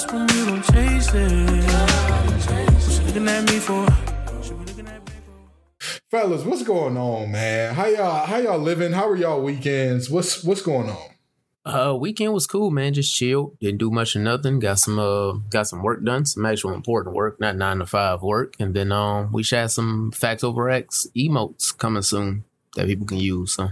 [0.00, 1.64] lost when you don't chase it.
[1.64, 3.84] What looking at me for?
[3.84, 6.00] What you looking at me for?
[6.10, 7.74] Fellas, what's going on, man?
[7.74, 8.92] How y'all how y'all living?
[8.92, 10.10] How are y'all weekends?
[10.10, 11.10] What's what's going on?
[11.62, 12.94] Uh, weekend was cool, man.
[12.94, 13.58] Just chilled.
[13.60, 14.58] Didn't do much of nothing.
[14.60, 16.24] Got some uh, got some work done.
[16.24, 18.54] Some actual important work, not nine to five work.
[18.58, 22.44] And then um, we shot some facts over X emotes coming soon
[22.76, 23.52] that people can use.
[23.52, 23.70] So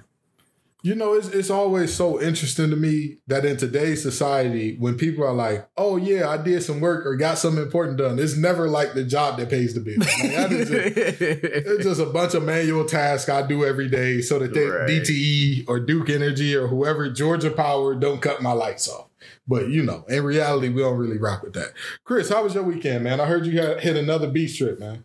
[0.89, 5.23] You know, it's it's always so interesting to me that in today's society, when people
[5.23, 8.69] are like, "Oh yeah, I did some work or got something important done," it's never
[8.71, 9.99] like the job that pays the bills.
[9.99, 14.55] Like, just- it's just a bunch of manual tasks I do every day so that
[14.55, 14.89] they, Right.
[14.89, 19.09] DTE or Duke Energy or whoever Georgia Power don't cut my lights off.
[19.47, 21.75] But you know, in reality, we don't really rock with that.
[22.05, 23.21] Chris, how was your weekend, man?
[23.21, 25.05] I heard you had hit another beach trip, man.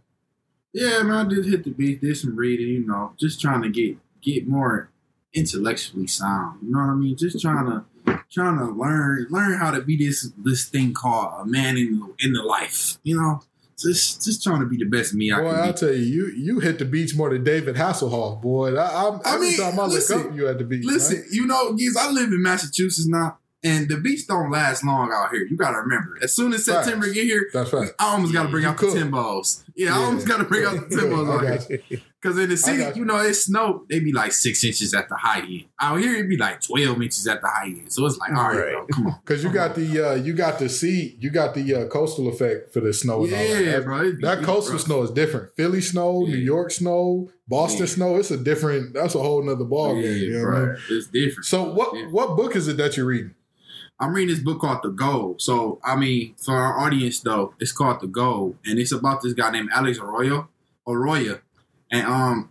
[0.71, 3.69] Yeah, man, I did hit the beach, did some reading, you know, just trying to
[3.69, 4.89] get get more
[5.33, 6.59] intellectually sound.
[6.63, 7.17] You know what I mean?
[7.17, 7.85] Just trying to
[8.31, 12.25] trying to learn learn how to be this this thing called a man in the,
[12.25, 12.97] in the life.
[13.03, 13.41] You know,
[13.77, 15.77] just just trying to be the best me I Boy, I'll be.
[15.77, 18.75] tell you, you you hit the beach more than David Hasselhoff, boy.
[18.75, 20.85] I, I, I every mean, time I listen, look up, you at the beach.
[20.85, 21.27] Listen, man.
[21.31, 25.31] you know, geez, I live in Massachusetts now, and the beach don't last long out
[25.31, 25.45] here.
[25.45, 26.17] You gotta remember.
[26.21, 26.65] As soon as.
[26.65, 27.89] September get here, that's right.
[27.99, 28.97] I almost gotta bring You out the could.
[28.97, 29.62] Timbos.
[29.75, 30.05] Yeah, I Yeah.
[30.05, 32.01] almost gotta bring out the I out got here.
[32.21, 32.91] Because in the city, you.
[32.97, 33.89] you know, it snowed.
[33.89, 35.65] They be like six inches at the high end.
[35.81, 37.91] Out here, it'd be like twelve inches at the high end.
[37.91, 38.71] So it's like, all right, Right.
[38.73, 39.19] bro, come on.
[39.25, 42.71] Because you got the uh, you got the sea, you got the uh, coastal effect
[42.73, 43.23] for the snow.
[43.25, 43.83] And all Yeah, that.
[43.83, 44.11] bro.
[44.11, 44.83] be- That coastal rough.
[44.83, 45.55] snow is different.
[45.57, 47.85] Philly snow, New York snow, Boston Yeah.
[47.87, 48.15] snow.
[48.17, 48.93] It's a different.
[48.93, 50.21] That's a whole nother ball Yeah, game.
[50.23, 50.75] You know I mean?
[50.91, 51.45] It's different.
[51.45, 52.05] So what Yeah.
[52.07, 53.35] what book is it that you're reading?
[54.03, 55.35] I'm reading this book called The Goal.
[55.39, 58.57] So, I mean, for our audience, though, it's called The Goal.
[58.65, 60.49] And it's about this guy named Alex Arroyo.
[60.85, 61.39] Arroyo.
[61.89, 62.49] And um,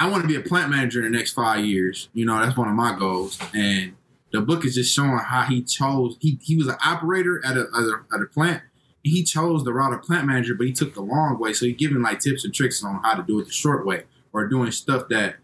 [0.00, 2.08] I want to be a plant manager in the next five years.
[2.14, 3.38] You know, that's one of my goals.
[3.54, 3.94] And
[4.32, 6.16] the book is just showing how he chose.
[6.20, 8.62] He, he was an operator at a, at a, at a plant.
[9.04, 11.52] And he chose the route of plant manager, but he took the long way.
[11.52, 14.04] So he's giving like tips and tricks on how to do it the short way
[14.32, 15.36] or doing stuff that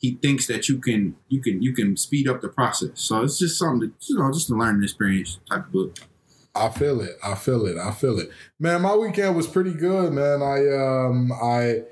[0.00, 2.92] he thinks that you can you can you can speed up the process.
[2.94, 5.98] So it's just something to you know just a learning experience type of book.
[6.54, 7.16] I feel it.
[7.22, 7.76] I feel it.
[7.76, 8.30] I feel it.
[8.58, 10.42] Man, my weekend was pretty good, man.
[10.42, 11.82] I um I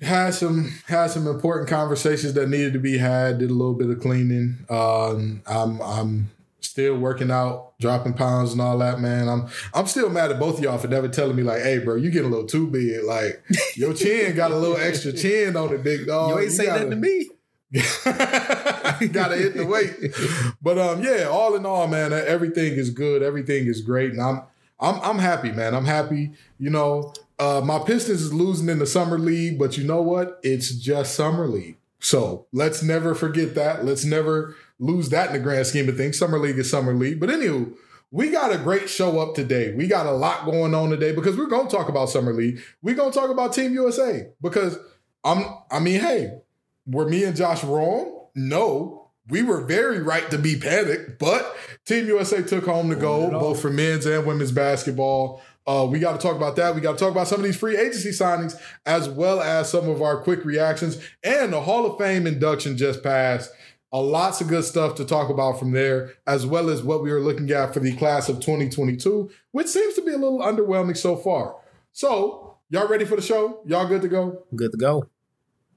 [0.00, 3.90] had some had some important conversations that needed to be had, did a little bit
[3.90, 4.64] of cleaning.
[4.70, 6.30] Um I'm I'm
[6.78, 9.28] still working out, dropping pounds and all that, man.
[9.28, 11.96] I'm I'm still mad at both of y'all for never telling me like, hey bro,
[11.96, 13.02] you getting a little too big.
[13.02, 13.42] Like
[13.74, 16.30] your chin got a little extra chin on it, big dog.
[16.30, 17.30] you ain't say gotta- nothing to me.
[19.08, 20.14] gotta hit the weight.
[20.62, 23.24] But um, yeah, all in all, man, everything is good.
[23.24, 24.42] Everything is great, and I'm
[24.78, 25.74] I'm I'm happy, man.
[25.74, 26.30] I'm happy.
[26.60, 30.38] You know, uh, my Pistons is losing in the summer league, but you know what?
[30.44, 31.76] It's just summer league.
[31.98, 33.84] So let's never forget that.
[33.84, 36.18] Let's never lose that in the grand scheme of things.
[36.18, 37.20] Summer league is summer league.
[37.20, 37.74] But anywho,
[38.10, 39.74] we got a great show up today.
[39.74, 42.60] We got a lot going on today because we're gonna talk about summer league.
[42.82, 44.78] We're gonna talk about Team USA because
[45.24, 45.44] I'm.
[45.70, 46.38] I mean, hey,
[46.86, 48.26] were me and Josh wrong?
[48.34, 49.10] No.
[49.30, 53.60] We were very right to be panicked, but Team USA took home the gold, both
[53.60, 55.42] for men's and women's basketball.
[55.66, 56.74] Uh, we got to talk about that.
[56.74, 59.86] We got to talk about some of these free agency signings, as well as some
[59.90, 60.98] of our quick reactions.
[61.22, 63.50] And the Hall of Fame induction just passed.
[63.90, 67.10] A lots of good stuff to talk about from there, as well as what we
[67.10, 70.96] were looking at for the class of 2022, which seems to be a little underwhelming
[70.96, 71.56] so far.
[71.92, 73.62] So, y'all ready for the show?
[73.64, 74.44] Y'all good to go?
[74.54, 75.08] Good to go.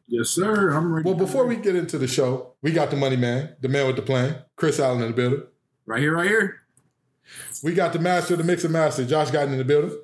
[0.07, 0.71] Yes, sir.
[0.71, 1.09] I'm ready.
[1.09, 3.95] Well, before we get into the show, we got the money man, the man with
[3.95, 5.43] the plan, Chris Allen in the building.
[5.85, 6.61] right here, right here.
[7.63, 9.97] We got the master, the mixer master, Josh Guyton in the building.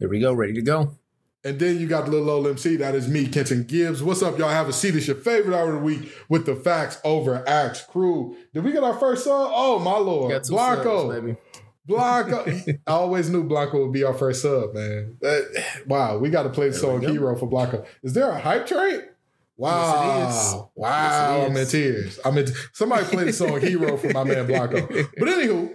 [0.00, 0.32] There we go.
[0.32, 0.98] Ready to go.
[1.44, 4.02] And then you got the little old MC, that is me, Kenton Gibbs.
[4.02, 4.48] What's up, y'all?
[4.48, 4.96] Have a seat.
[4.96, 8.34] It's your favorite hour of the week with the Facts Over Acts crew.
[8.54, 9.52] Did we get our first song?
[9.54, 10.42] Oh, my lord.
[10.48, 11.12] Blanco.
[11.12, 11.36] subs.
[11.84, 12.46] Blanco.
[12.86, 15.18] I always knew Blanco would be our first sub, man.
[15.20, 17.02] That- wow, we got to play the song.
[17.02, 17.84] Hero for Blanco.
[18.02, 19.02] Is there a hype train?
[19.58, 20.18] Wow.
[20.18, 20.54] Yes.
[20.74, 21.36] Wow.
[21.36, 22.20] Yes, I'm in tears.
[22.24, 24.80] I'm in somebody play the song Hero for my man Blanco.
[25.18, 25.74] But anywho,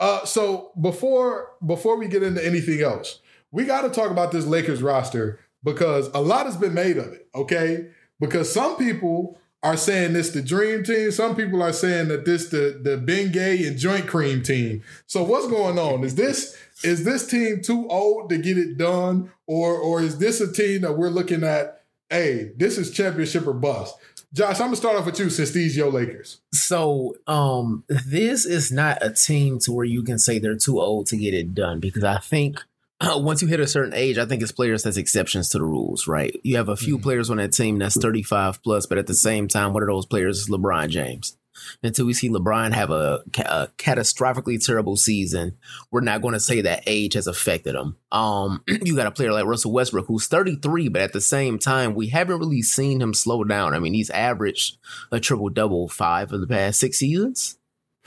[0.00, 3.20] uh, so before before we get into anything else,
[3.54, 7.12] we got to talk about this Lakers roster because a lot has been made of
[7.12, 7.86] it, okay?
[8.18, 12.48] Because some people are saying this the dream team, some people are saying that this
[12.48, 14.82] the the Bengay and joint cream team.
[15.06, 16.02] So what's going on?
[16.02, 20.40] Is this is this team too old to get it done or or is this
[20.40, 23.96] a team that we're looking at hey, this is championship or bust?
[24.34, 26.40] Josh, I'm gonna start off with you since these Lakers.
[26.52, 31.06] So, um, this is not a team to where you can say they're too old
[31.06, 32.58] to get it done because I think
[33.02, 36.06] once you hit a certain age, I think it's players that's exceptions to the rules,
[36.06, 36.34] right?
[36.42, 37.02] You have a few Mhm.
[37.02, 40.06] players on that team that's 35 plus, but at the same time, one of those
[40.06, 41.36] players is LeBron James.
[41.84, 45.56] until we see LeBron have a, a catastrophically terrible season,
[45.92, 47.96] we're not going to say that age has affected him.
[48.10, 51.94] Um, you got a player like Russell Westbrook who's 33, but at the same time,
[51.94, 53.72] we haven't really seen him slow down.
[53.72, 54.78] I mean, he's averaged
[55.12, 57.56] a triple double five of the past six seasons.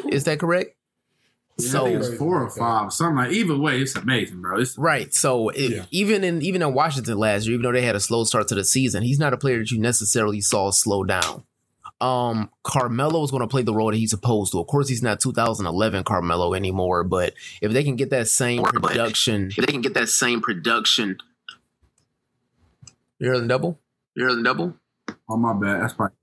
[0.10, 0.76] Is that correct?
[1.60, 3.32] Yeah, So- I think it's four or five, something like.
[3.32, 4.60] Either way, it's amazing, bro.
[4.60, 5.12] It's Right.
[5.14, 5.86] So it, Yeah.
[5.92, 8.56] even in even in Washington last year, even though they had a slow start to
[8.56, 11.44] the season, he's not a player that you necessarily saw slow down.
[12.00, 14.60] Um, Carmelo is going to play the role that he's supposed to.
[14.60, 19.48] Of course, he's not 2011 Carmelo anymore, but if they can get that same production,
[19.58, 21.18] if they can get that same production,
[23.20, 23.80] you're the double.
[24.16, 24.76] You're the double.
[25.28, 25.82] oh my bad.
[25.82, 26.16] That's probably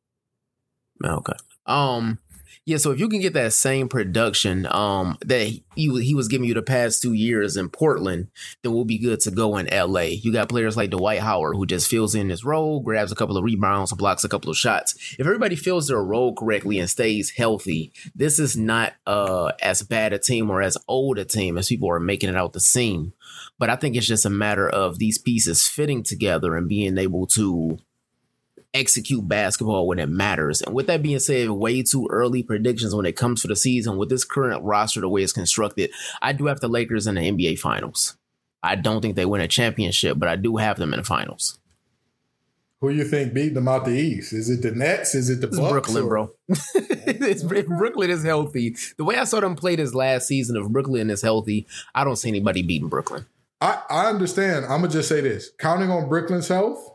[1.05, 1.33] Okay.
[1.67, 2.19] Um.
[2.67, 2.79] Yeah.
[2.79, 6.55] So if you can get that same production, um, that he he was giving you
[6.55, 8.29] the past two years in Portland,
[8.63, 10.01] then we'll be good to go in LA.
[10.01, 13.37] You got players like Dwight Howard who just fills in his role, grabs a couple
[13.37, 14.95] of rebounds, blocks a couple of shots.
[15.19, 20.15] If everybody fills their role correctly and stays healthy, this is not uh as bad
[20.15, 23.13] a team or as old a team as people are making it out to seem.
[23.59, 27.27] But I think it's just a matter of these pieces fitting together and being able
[27.29, 27.79] to
[28.75, 30.61] execute basketball when it matters.
[30.61, 33.97] And with that being said, way too early predictions when it comes to the season
[33.97, 35.91] with this current roster, the way it's constructed,
[36.21, 38.17] I do have the Lakers in the NBA Finals.
[38.62, 41.59] I don't think they win a championship, but I do have them in the finals.
[42.81, 44.32] Who you think beat them out the East?
[44.32, 45.15] Is it the Nets?
[45.15, 45.70] Is it the Bucks?
[45.70, 46.31] Brooklyn, or- bro.
[46.49, 51.11] if Brooklyn is healthy, the way I saw them play this last season, if Brooklyn
[51.11, 53.27] is healthy, I don't see anybody beating Brooklyn.
[53.61, 54.65] I, I understand.
[54.67, 56.94] I'm gonna just say this: counting on Brooklyn's health.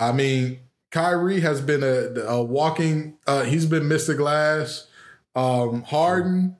[0.00, 0.60] I mean,
[0.90, 3.18] Kyrie has been a, a walking.
[3.26, 4.16] Uh, he's been Mr.
[4.16, 4.88] Glass.
[5.36, 6.56] Um, Harden.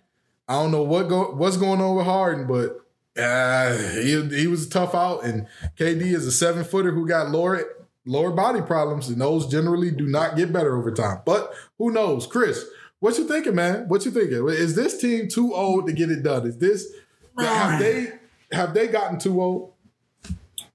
[0.46, 2.80] I don't know what go what's going on with Harden, but
[3.20, 5.24] uh, he he was a tough out.
[5.24, 5.46] And
[5.78, 7.64] KD is a seven footer who got lower
[8.04, 11.20] lower body problems, and those generally do not get better over time.
[11.24, 12.64] But who knows, Chris?
[13.00, 13.88] What you thinking, man?
[13.88, 14.46] What you thinking?
[14.48, 16.46] Is this team too old to get it done?
[16.46, 16.92] Is this
[17.38, 18.12] have they
[18.52, 19.72] have they gotten too old?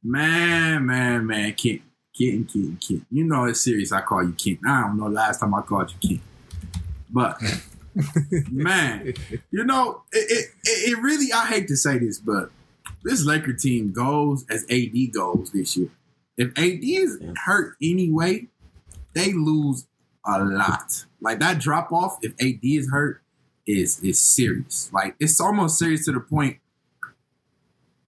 [0.04, 1.54] man, man, man.
[1.54, 1.82] King,
[2.18, 3.06] King, King, King.
[3.12, 3.92] You know it's serious.
[3.92, 4.60] I call you King.
[4.68, 6.22] I don't know last time I called you King,
[7.10, 7.42] but
[8.52, 9.14] man,
[9.52, 10.92] you know it, it, it.
[10.92, 11.32] It really.
[11.34, 12.52] I hate to say this, but
[13.04, 15.90] this Laker team goes as AD goes this year.
[16.38, 18.48] If AD is hurt anyway,
[19.14, 19.88] they lose
[20.26, 21.06] a lot.
[21.22, 23.22] Like that drop off, if AD is hurt,
[23.68, 24.90] is is serious.
[24.94, 26.58] Like it's almost serious to the point.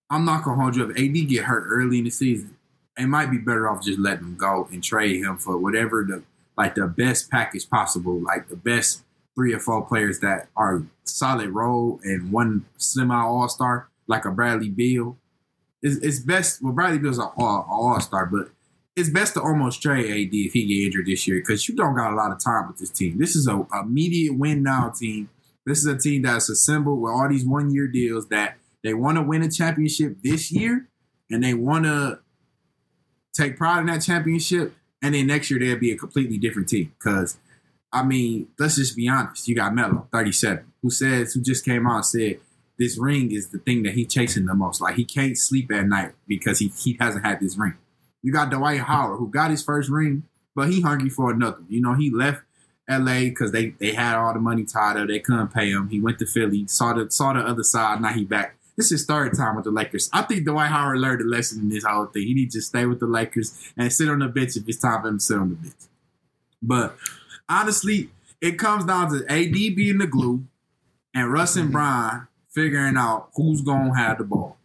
[0.10, 0.92] I'm not gonna hold you up.
[0.92, 2.57] AD get hurt early in the season.
[2.98, 6.24] It might be better off just letting him go and trade him for whatever the
[6.58, 9.04] like the best package possible, like the best
[9.36, 14.32] three or four players that are solid role and one semi all star, like a
[14.32, 15.18] Bradley Beal.
[15.84, 16.64] It's, it's best.
[16.64, 18.50] Well, Bradley Beal's an all, star, but
[18.96, 21.96] it's best to almost trade AD if he get injured this year because you don't
[21.96, 23.20] got a lot of time with this team.
[23.20, 25.30] This is a immediate win now team.
[25.68, 29.18] This is a team that's assembled with all these one year deals that they want
[29.18, 30.88] to win a championship this year
[31.30, 32.20] and they want to
[33.38, 34.74] take pride in that championship.
[35.02, 36.94] And then next year they'll be a completely different team.
[36.98, 37.38] Because,
[37.94, 39.48] I mean, let's just be honest.
[39.48, 42.40] You got Melo, 37, who says, who just came out and said,
[42.80, 44.82] this ring is the thing that he's chasing the most.
[44.82, 47.76] Like he can't sleep at night because he, he hasn't had this ring.
[48.22, 50.24] You got Dwight Howard, who got his first ring,
[50.56, 51.60] but he hungry for another.
[51.70, 52.42] You know, he left
[52.90, 55.08] LA because they, they had all the money tied up.
[55.08, 55.90] They couldn't pay him.
[55.90, 58.02] He went to Philly, saw the saw the other side.
[58.02, 58.56] Now he back.
[58.78, 60.08] This is third time with the Lakers.
[60.14, 62.28] I think Dwight Howard learned a lesson in this whole thing.
[62.28, 65.02] He needs to stay with the Lakers and sit on the bench if it's time
[65.02, 65.76] for him to sit on the bench.
[66.62, 66.96] But
[67.50, 70.46] honestly, it comes down to AD being the glue
[71.14, 71.74] and Russ and mm-hmm.
[71.74, 74.58] Bron figuring out who's gonna have the ball.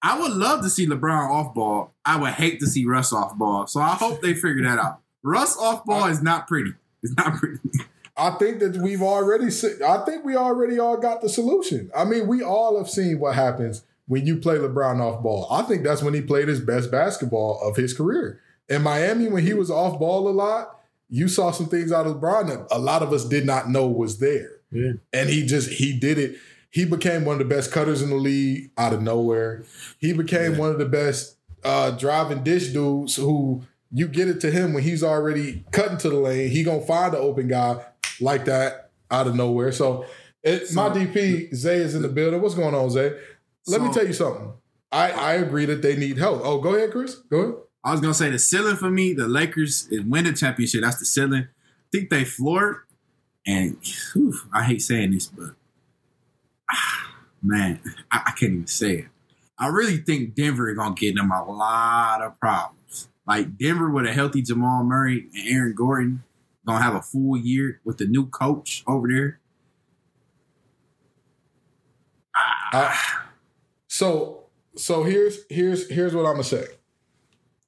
[0.00, 1.92] I would love to see LeBron off ball.
[2.04, 3.66] I would hate to see Russ off ball.
[3.66, 5.00] So I hope they figure that out.
[5.24, 6.74] Russ off ball is not pretty.
[7.02, 7.58] It's not pretty.
[8.18, 9.50] I think that we've already.
[9.50, 11.90] se- I think we already all got the solution.
[11.96, 15.46] I mean, we all have seen what happens when you play LeBron off ball.
[15.50, 18.40] I think that's when he played his best basketball of his career.
[18.68, 22.16] In Miami, when he was off ball a lot, you saw some things out of
[22.16, 24.50] LeBron that a lot of us did not know was there.
[24.70, 24.92] Yeah.
[25.12, 26.36] And he just he did it.
[26.70, 29.64] He became one of the best cutters in the league out of nowhere.
[29.98, 34.50] He became one of the best uh, driving dish dudes who you get it to
[34.50, 36.50] him when he's already cutting to the lane.
[36.50, 37.82] He gonna find the open guy
[38.20, 39.72] like that out of nowhere.
[39.72, 40.06] So,
[40.42, 42.40] it, my DP Zay is in the building.
[42.40, 43.18] What's going on, Zay?
[43.66, 44.52] Let me tell you something.
[44.90, 46.40] I, I agree that they need help.
[46.42, 47.16] Oh, go ahead, Chris.
[47.16, 47.54] Go ahead.
[47.84, 50.82] I was gonna say the ceiling for me, the Lakers is win the championship.
[50.82, 51.44] That's the ceiling.
[51.44, 52.78] I think they floored,
[53.46, 53.76] and
[54.12, 55.50] whew, I hate saying this, but
[56.70, 59.04] ah, man, I, I can't even say it.
[59.58, 63.08] I really think Denver is gonna get them a lot of problems.
[63.26, 66.24] Like Denver with a healthy Jamal Murray and Aaron Gordon
[66.68, 69.40] gonna have a full year with the new coach over there.
[72.34, 72.96] I-
[73.88, 74.44] so
[74.76, 76.66] so here's here's here's what I'm gonna say.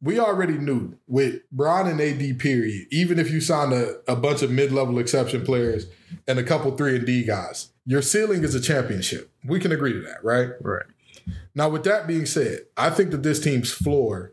[0.02, 4.40] We already knew with Bron and AD period, even if you signed a, a bunch
[4.40, 5.86] of mid-level exception players
[6.26, 9.30] and a couple three and D guys, your ceiling is a championship.
[9.44, 10.50] We can agree to that, right?
[10.62, 10.86] Right.
[11.54, 14.32] Now, with that being said, I think that this team's floor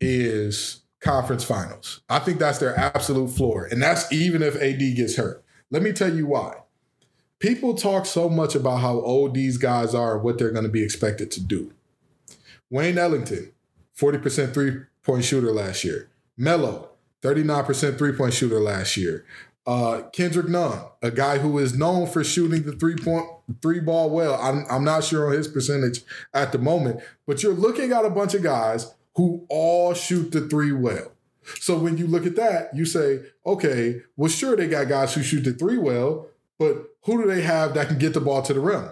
[0.00, 2.00] is conference finals.
[2.08, 3.68] I think that's their absolute floor.
[3.70, 5.44] And that's even if AD gets hurt.
[5.70, 6.56] Let me tell you why.
[7.38, 10.70] People talk so much about how old these guys are and what they're going to
[10.70, 11.72] be expected to do.
[12.70, 13.52] Wayne Ellington,
[13.98, 16.08] 40% three point shooter last year.
[16.36, 16.90] Melo,
[17.22, 19.24] 39% three point shooter last year.
[19.66, 23.26] Uh, Kendrick Nunn, a guy who is known for shooting the three point
[23.62, 24.38] three ball well.
[24.40, 28.10] I'm, I'm not sure on his percentage at the moment, but you're looking at a
[28.10, 31.12] bunch of guys who all shoot the three well.
[31.60, 35.22] So when you look at that, you say, okay, well, sure, they got guys who
[35.22, 36.28] shoot the three well,
[36.58, 38.88] but who do they have that can get the ball to the rim?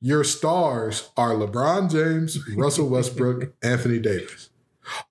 [0.00, 4.50] Your stars are LeBron James, Russell Westbrook, Anthony Davis.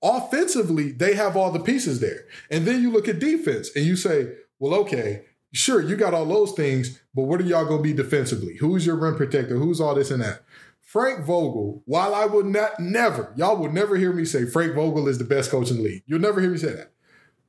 [0.04, 2.26] Offensively, they have all the pieces there.
[2.50, 6.26] And then you look at defense and you say, well, okay, sure, you got all
[6.26, 8.58] those things, but what are y'all going to be defensively?
[8.58, 9.58] Who's your rim protector?
[9.58, 10.44] Who's all this and that?
[10.92, 15.08] Frank Vogel, while I would not never, y'all will never hear me say Frank Vogel
[15.08, 16.04] is the best coach in the league.
[16.06, 16.92] You'll never hear me say that.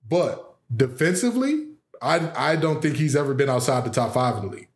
[0.08, 1.70] But defensively,
[2.00, 4.68] I, I don't think he's ever been outside the top five in the league.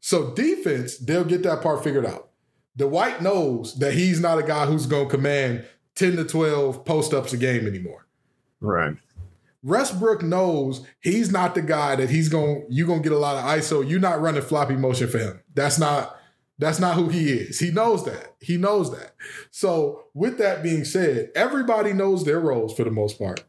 [0.00, 2.30] So defense, they'll get that part figured out.
[2.76, 7.14] Dwight knows that he's not a guy who's going to command 10 to 12 post
[7.14, 8.08] ups a game anymore.
[8.58, 8.96] Right.
[9.62, 13.36] Westbrook knows he's not the guy that he's going you're going to get a lot
[13.36, 13.88] of ISO.
[13.88, 15.40] You're not running floppy motion for him.
[15.54, 16.18] That's not
[16.62, 17.58] that's not who he is.
[17.58, 18.34] He knows that.
[18.40, 19.14] He knows that.
[19.50, 23.44] So, with that being said, everybody knows their roles for the most part.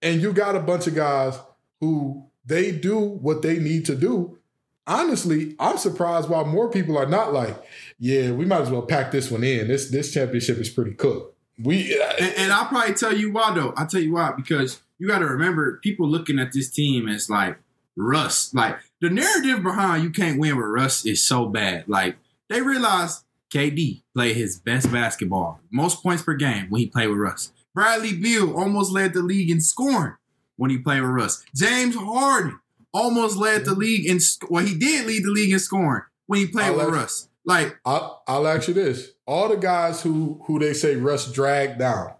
[0.00, 1.38] And you got a bunch of guys
[1.80, 4.38] who they do what they need to do.
[4.86, 7.56] Honestly, I'm surprised why more people are not like,
[7.98, 9.68] yeah, we might as well pack this one in.
[9.68, 11.36] This this championship is pretty cooked.
[11.62, 13.72] We And, and I'll probably tell you why though.
[13.76, 17.30] I'll tell you why because you got to remember people looking at this team as
[17.30, 17.58] like
[17.96, 18.54] rust.
[18.54, 21.88] Like the narrative behind you can't win with Russ is so bad.
[21.88, 22.16] Like
[22.48, 27.18] they realized KD played his best basketball, most points per game when he played with
[27.18, 27.52] Russ.
[27.74, 30.14] Bradley Beal almost led the league in scoring
[30.56, 31.44] when he played with Russ.
[31.54, 32.58] James Harden
[32.94, 36.46] almost led the league in well, he did lead the league in scoring when he
[36.46, 37.28] played I'll with let- Russ.
[37.44, 41.80] Like I'll, I'll ask you this: all the guys who who they say Russ dragged
[41.80, 42.12] down,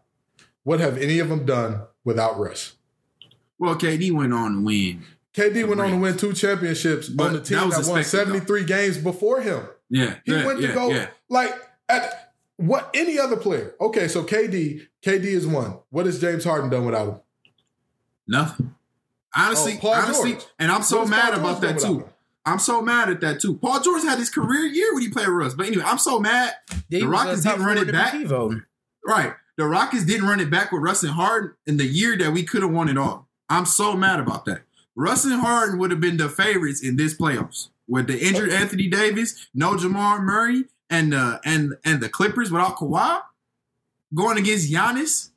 [0.64, 2.72] what have any of them done without Russ?
[3.56, 5.04] well, KD went on to win.
[5.34, 8.28] KD went on to win two championships But on the team was that, won expected,
[8.28, 8.32] though.
[8.40, 9.66] 73 games before him.
[9.88, 11.06] Yeah, He yeah, went to yeah, go yeah.
[11.28, 11.54] like
[11.88, 13.74] at what any other player.
[13.80, 15.78] Okay, so KD, KD is one.
[15.90, 17.20] What has James Harden done without him?
[18.28, 18.74] Nothing.
[19.34, 20.44] Honestly, Oh, Paul honestly, George.
[20.58, 21.98] and I'm so What mad Paul about George that too.
[22.00, 22.04] him?
[22.44, 23.54] I'm so mad at that too.
[23.56, 25.54] Paul George had his career year when he played with Russ.
[25.54, 26.52] But anyway, I'm so mad.
[26.90, 28.14] The Rockets didn't run it back.
[29.06, 29.34] Right.
[29.56, 32.42] The Rockets didn't run it back with Russ and Harden in the year that we
[32.42, 33.28] could have won it all.
[33.48, 34.62] I'm so mad about that.
[34.94, 37.68] Russ and Harden would have been the favorites in this playoffs.
[37.88, 42.76] With the injured Anthony Davis, no Jamal Murray, and uh and and the Clippers without
[42.76, 43.20] Kawhi
[44.14, 45.30] going against Giannis.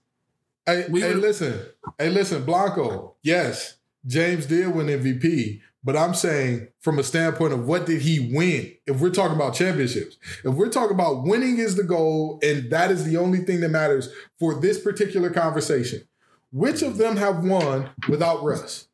[0.65, 1.59] Hey, We hey, would've- listen.
[1.97, 3.15] Hey, listen, Blanco.
[3.23, 8.31] Yes, James did win MVP, but I'm saying from a standpoint of what did he
[8.33, 8.71] win?
[8.85, 12.91] If we're talking about championships, if we're talking about winning is the goal and that
[12.91, 14.09] is the only thing that matters
[14.39, 16.01] for this particular conversation,
[16.51, 18.87] which of them have won without Russ?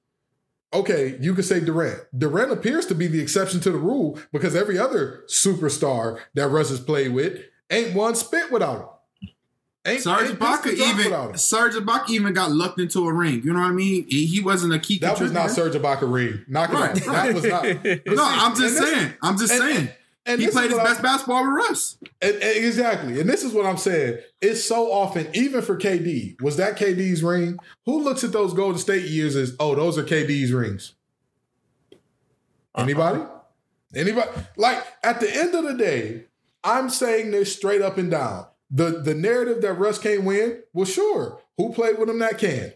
[0.73, 1.99] Okay, you could say Durant.
[2.17, 6.69] Durant appears to be the exception to the rule because every other superstar that Russ
[6.69, 8.85] has played with ain't one spit without him.
[9.83, 11.37] Ain't, Serge ain't Ibaka pissed a drop even.
[11.37, 13.41] Serge Ibaka even got lucked into a ring.
[13.43, 14.05] You know what I mean?
[14.07, 16.45] He, he wasn't a key That was not Serge Ibaka ring.
[16.47, 17.05] Knock it Right, off.
[17.05, 17.63] That was not.
[18.15, 19.13] No, I'm just saying.
[19.23, 19.89] I'm just and- saying.
[20.25, 21.97] And he played is his best basketball with Russ.
[22.21, 23.19] and- and exactly.
[23.19, 24.19] And this is what I'm saying.
[24.39, 27.57] It's so often, even for KD, was that KD's ring?
[27.85, 30.93] Who looks at those Golden State years as, oh, those are KD's rings?
[31.91, 32.83] Uh-huh.
[32.83, 33.21] Anybody?
[33.95, 34.29] Anybody?
[34.57, 36.25] Like at the end of the day,
[36.63, 38.45] I'm saying this straight up and down.
[38.69, 41.41] The the narrative that Russ can't win, well, sure.
[41.57, 42.73] Who played with him that can?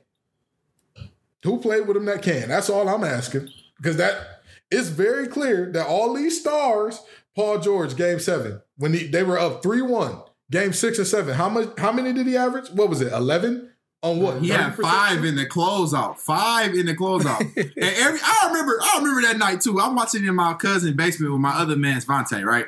[1.43, 2.49] Who played with him that can?
[2.49, 3.49] That's all I'm asking.
[3.77, 6.99] Because that it's very clear that all these stars,
[7.35, 11.35] Paul George, game seven, when he, they were up 3-1, game six and seven.
[11.35, 12.69] How much how many did he average?
[12.69, 13.11] What was it?
[13.11, 13.71] 11?
[14.03, 14.41] On what?
[14.41, 14.81] He had 30%?
[14.81, 16.19] five in the closeout.
[16.19, 17.39] Five in the closeout.
[17.57, 19.79] and every I remember, I remember that night too.
[19.79, 22.67] I'm watching in my cousin basement with my other man Svante, right?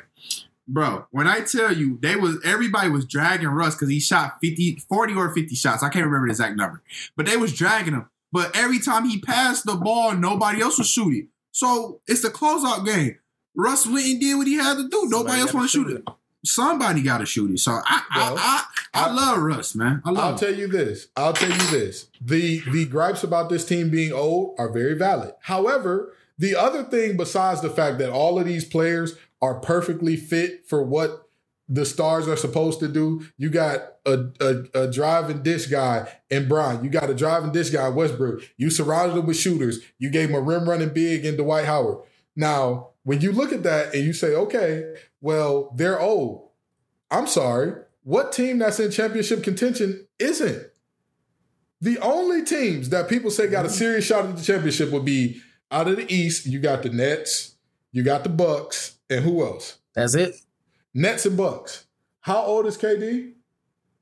[0.68, 4.84] Bro, when I tell you they was everybody was dragging Russ because he shot 50,
[4.90, 5.84] 40 or 50 shots.
[5.84, 6.82] I can't remember the exact number.
[7.16, 8.10] But they was dragging him.
[8.32, 11.30] but every time he passed the ball, nobody else was shooting.
[11.52, 13.18] So it's a closeout game.
[13.58, 15.06] Russ went and did what he had to do.
[15.10, 16.14] Nobody else want to shoot shoot it.
[16.46, 17.60] Somebody got to shoot it.
[17.60, 20.02] So I, I, I, I, I- love Russ, man.
[20.06, 20.38] I I'll him.
[20.38, 21.08] tell you this.
[21.18, 22.08] I'll tell you this.
[22.22, 25.34] The the gripes about this team being old are very valid.
[25.42, 30.68] However, the other thing besides the fact that all of these players are perfectly fit
[30.70, 31.24] for what
[31.70, 36.08] the stars are supposed to do, you got a, a, a drive and dish guy
[36.30, 36.82] in Bron.
[36.84, 38.42] You got a driving dish guy Westbrook.
[38.56, 39.80] You surrounded him with shooters.
[40.00, 42.06] You gave him a rim running big in Dwight Howard.
[42.38, 44.84] Now, when you look at that and you say, okay,
[45.22, 46.50] well, they're old.
[47.10, 47.72] I'm sorry.
[48.04, 50.62] What team that's in championship contention isn't?
[51.80, 55.40] The only teams that people say got a serious shot at the championship would be
[55.72, 56.48] out of the East.
[56.48, 57.56] You got the Nets,
[57.94, 59.78] you got the Bucks, and who else?
[59.96, 60.36] That's it.
[60.94, 61.86] Nets and Bucks.
[62.20, 63.36] How old is KD?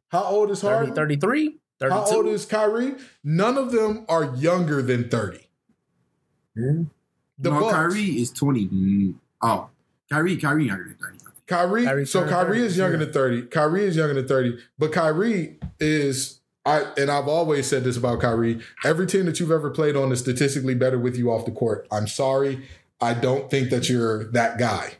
[0.07, 0.95] How old is 30, Harden?
[0.95, 1.93] 33, 32.
[1.95, 2.95] How old is Kyrie?
[3.23, 5.47] None of them are younger than 30.
[6.57, 6.89] Mhm.
[7.39, 7.73] The no, Bucks.
[7.73, 9.13] Kyrie is twenty.
[9.41, 9.69] Oh,
[10.11, 11.17] Kyrie, Kyrie younger than thirty.
[11.47, 13.41] Kyrie, Kyrie so turned Kyrie 30 is younger this than 30.
[13.47, 18.19] Kyrie is younger than 30, but Kyrie is I and I've always said this about
[18.21, 18.61] Kyrie.
[18.83, 21.87] Every team that you've ever played on is statistically better with you off the court.
[21.91, 22.65] I'm sorry.
[22.99, 24.93] I don't think that you're that guy.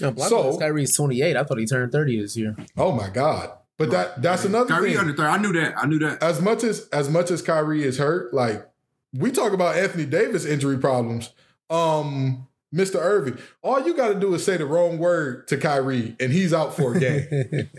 [0.00, 1.36] No, but I So- thought Kyrie's 28.
[1.36, 2.56] I thought he turned 30 this year.
[2.76, 3.50] Oh my God.
[3.76, 4.98] But that that's another Kyrie thing.
[4.98, 5.28] under thirty.
[5.28, 5.74] I knew that.
[5.78, 6.20] I knew that.
[6.20, 8.68] as much as as much as Kyrie is hurt, like
[9.14, 11.32] we talk about Anthony Davis injury problems.
[11.70, 12.96] Um, Mr.
[12.96, 16.52] Irving, all you got to do is say the wrong word to Kyrie, and he's
[16.52, 17.28] out for a game.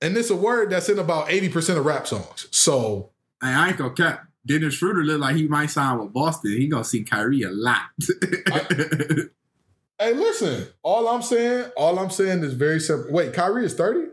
[0.00, 2.48] and it's a word that's in about eighty percent of rap songs.
[2.50, 3.10] So
[3.42, 4.26] Hey, I ain't gonna cap.
[4.44, 6.52] Dennis Schroeder look like he might sign with Boston.
[6.52, 7.82] He gonna see Kyrie a lot.
[10.00, 10.68] Hey, listen.
[10.84, 13.10] All I'm saying, all I'm saying is very simple.
[13.10, 14.12] Wait, Kyrie is 30?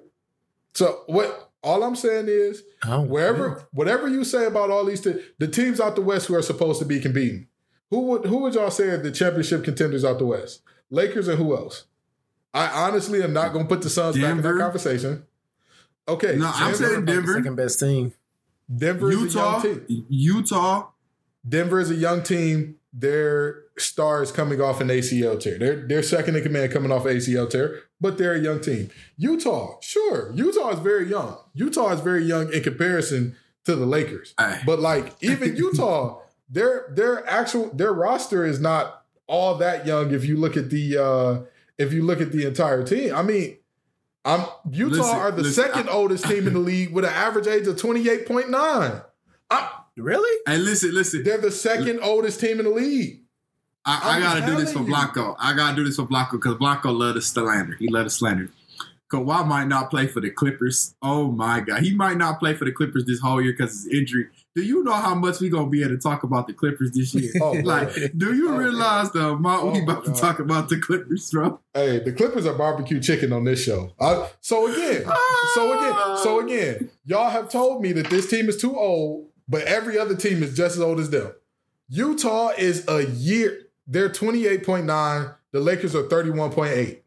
[0.73, 5.21] So what all I'm saying is Oh, wherever whatever you say about all these te-
[5.39, 7.47] the teams out the West who are supposed to be competing,
[7.89, 10.61] who would who would y'all say are the championship contenders out the West?
[10.89, 11.85] Lakers and who else?
[12.53, 15.25] I honestly am not gonna put the Suns back in that conversation.
[16.07, 16.35] Okay.
[16.37, 17.33] No, I'm saying Denver.
[17.33, 18.13] Second best team.
[18.73, 20.05] Denver is Utah, a young team.
[20.09, 20.87] Utah.
[21.47, 22.75] Denver is a young team.
[22.93, 25.57] Their star is coming off an ACL tear.
[25.57, 28.89] They're they're second in command coming off ACL tear, but they're a young team.
[29.17, 30.31] Utah, sure.
[30.33, 31.37] Utah is very young.
[31.53, 33.35] Utah is very young in comparison
[33.65, 34.33] to the Lakers.
[34.39, 34.59] Hey.
[34.65, 40.23] But like even Utah, their their actual their roster is not all that young if
[40.25, 41.41] you look at the uh
[41.77, 43.13] if you look at the entire team.
[43.13, 43.57] I mean,
[44.23, 47.11] I'm Utah Listen, are the listen, second I- oldest team in the league with an
[47.13, 49.03] average age of 28.9.
[49.51, 50.41] I'm, Really?
[50.45, 51.23] Hey, listen, listen.
[51.23, 53.21] they're the second oldest team in the league.
[53.85, 54.83] I, oh, I gotta do this for.
[54.83, 55.35] Blanco.
[55.39, 57.75] I gotta do this for Blanco because Blanco love the slander.
[57.77, 58.49] He love the slander.
[59.11, 60.95] Kawhi might not play for the Clippers.
[61.01, 63.87] Oh my god, he might not play for the Clippers this whole year because his
[63.93, 64.27] injury.
[64.55, 67.13] Do you know how much we gonna be able to talk about the Clippers this
[67.13, 67.31] year?
[67.41, 70.79] Oh, like, do you Oh, realize the amount we Oh, about to talk about the
[70.79, 71.59] Clippers, bro?
[71.73, 73.91] Hey, the Clippers are barbecue chicken on this show.
[73.99, 75.03] I, so again,
[75.53, 76.43] so again, so ah.
[76.43, 80.41] again, y'all have told me that this team is too old, but every other team
[80.41, 81.31] is just as old as them.
[81.89, 83.61] Utah is a year.
[83.87, 85.35] They're 28.9.
[85.51, 86.99] The Lakers are 31.8.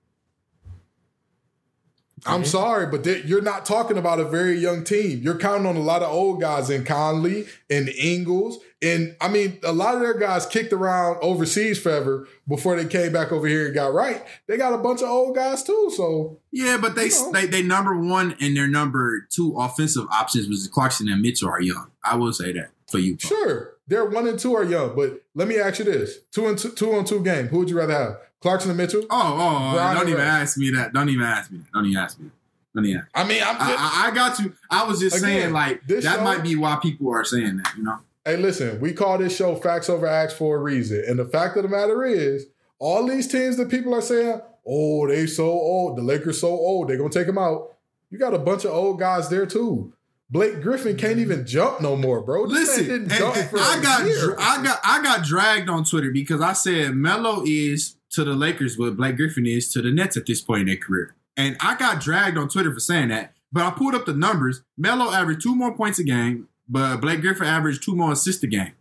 [2.26, 5.20] I'm sorry, but you're not talking about a very young team.
[5.22, 8.58] You're counting on a lot of old guys in Conley and Ingles.
[8.82, 13.12] And I mean, a lot of their guys kicked around overseas forever before they came
[13.12, 14.24] back over here and got right.
[14.46, 15.92] They got a bunch of old guys too.
[15.96, 17.32] So Yeah, but they You know.
[17.32, 21.62] they they number one and their number two offensive options was Clarkson and Mitchell are
[21.62, 21.90] young.
[22.04, 23.16] I will say that for you.
[23.18, 24.94] sure, they're one and two are young.
[24.94, 27.48] But let me ask you this: two and two, two on two game.
[27.48, 29.03] Who would you rather have, Clarkson and Mitchell?
[29.03, 30.29] Oh, oh, oh, Bron don't even Russ.
[30.29, 30.92] ask me that.
[30.92, 31.72] Don't even ask me that.
[31.72, 32.33] Don't even ask me that.
[32.74, 33.09] Don't even ask.
[33.14, 34.53] I mean, I'm just, I, I, got you.
[34.70, 37.57] I was just Again, saying, like this that show- might be why people are saying
[37.57, 37.74] that.
[37.77, 41.03] You know, Hey, listen, we call this show Facts Over Acts for a reason.
[41.09, 42.46] And the fact of the matter is,
[42.79, 46.88] all these teams that people are saying, oh, they so old, the Lakers so old,
[46.88, 47.74] they're going to take them out.
[48.11, 49.94] You got a bunch of old guys there too.
[50.30, 52.46] Blake Griffin can't even jump no more, bro.
[52.46, 52.84] This listen.
[52.84, 54.36] didn't and- jump and for I got year.
[54.38, 58.76] I got I got dragged on Twitter because I said Melo is to the Lakers
[58.78, 61.76] what Blake Griffin is to the Nets at this point in their career, and I
[61.76, 63.32] got dragged on Twitter for saying that.
[63.50, 64.62] But I pulled up the numbers.
[64.76, 68.46] Melo averaged two more points a game, but Blake Griffin averaged two more assists a
[68.46, 68.72] game.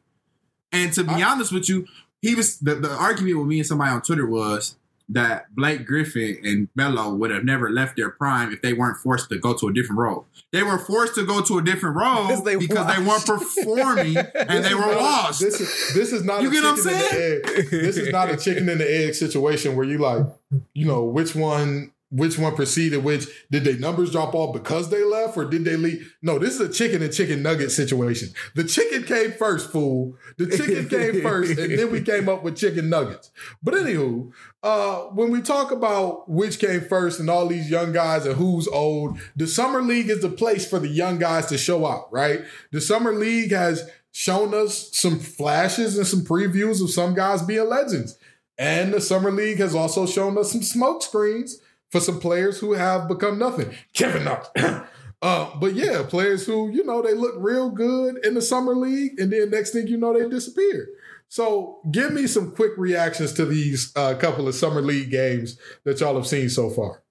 [0.73, 1.87] And to be I- honest with you,
[2.21, 4.75] he was the, the argument with me and somebody on Twitter was
[5.09, 9.29] that Blake Griffin and Melo would have never left their prime if they weren't forced
[9.29, 10.27] to go to a different role.
[10.51, 14.17] They were forced to go to a different role Because they because they weren't performing
[14.35, 15.39] and they were not- lost.
[15.39, 16.97] This is this is not You a get what I'm saying?
[16.97, 17.69] in the egg.
[17.71, 20.25] This is not a chicken in the egg situation where you like,
[20.73, 23.27] you know, which one which one preceded which.
[23.51, 26.15] Did their numbers drop off because they left, or did they leave?
[26.21, 28.29] No, this is a chicken and chicken nugget situation.
[28.55, 30.15] The chicken came first, fool.
[30.37, 33.31] The chicken came first, and then we came up with chicken nuggets.
[33.61, 34.31] But anywho,
[34.63, 38.67] uh, when we talk about which came first and all these young guys and who's
[38.67, 42.41] old, the summer league is the place for the young guys to show out, right?
[42.71, 47.69] The summer league has shown us some flashes and some previews of some guys being
[47.69, 48.17] legends.
[48.57, 52.73] And the summer league has also shown us some smoke screens for some players who
[52.73, 53.73] have become nothing.
[53.93, 54.49] Kevin Knox.
[55.21, 59.19] uh, but yeah, players who, you know, they look real good in the summer league,
[59.19, 60.89] and then next thing you know, they disappear.
[61.29, 65.99] So give me some quick reactions to these uh, couple of summer league games that
[65.99, 67.03] y'all have seen so far.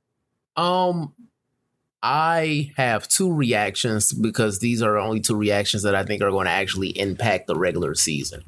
[0.56, 1.12] Um,
[2.02, 6.46] I have two reactions because these are only two reactions that I think are going
[6.46, 8.42] to actually impact the regular season.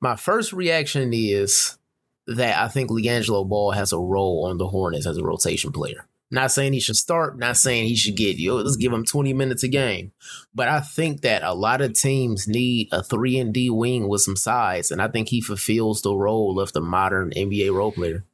[0.00, 1.78] My first reaction is
[2.26, 6.06] that I think LiAngelo Ball has a role on the Hornets as a rotation player.
[6.28, 8.54] Not saying he should start, not saying he should get you.
[8.54, 10.10] Let's give him 20 minutes a game.
[10.52, 14.22] But I think that a lot of teams need a 3 and D wing with
[14.22, 18.24] some size, and I think he fulfills the role of the modern NBA role player.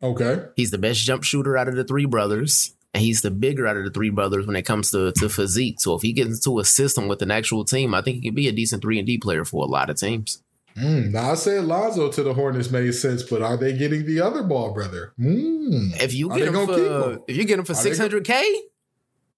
[0.00, 0.44] Okay.
[0.54, 3.76] He's the best jump shooter out of the three brothers, and he's the bigger out
[3.76, 5.80] of the three brothers when it comes to, to physique.
[5.80, 8.36] So if he gets into a system with an actual team, I think he could
[8.36, 10.40] be a decent 3 and D player for a lot of teams.
[10.80, 14.20] Mm, now I say Lonzo to the Hornets made sense, but are they getting the
[14.20, 15.12] other ball brother?
[15.18, 16.00] Mm.
[16.02, 17.22] If you Are get they him for him?
[17.26, 18.62] if you get him for six hundred k,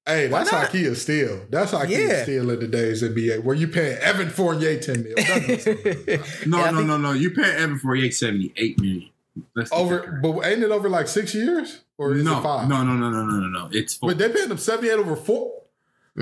[0.06, 0.62] Hey, Why that's not?
[0.66, 1.46] how Kia steal.
[1.50, 2.22] That's how Kia Yeah.
[2.22, 5.14] steal in today's NBA, where you paying Evan Fournier ten mil.
[5.16, 6.20] That doesn't sound right.
[6.46, 7.12] No, Yeah, no, think- no, no.
[7.12, 9.10] You pay Evan Fournier seventy eight million.
[9.54, 12.42] Let's keep it over, but ain't it over like six years or is no, it
[12.42, 12.68] five?
[12.68, 13.68] no, no, no, no, no, no, no.
[13.72, 14.10] It's four.
[14.10, 15.52] But they paying him seventy eight over four.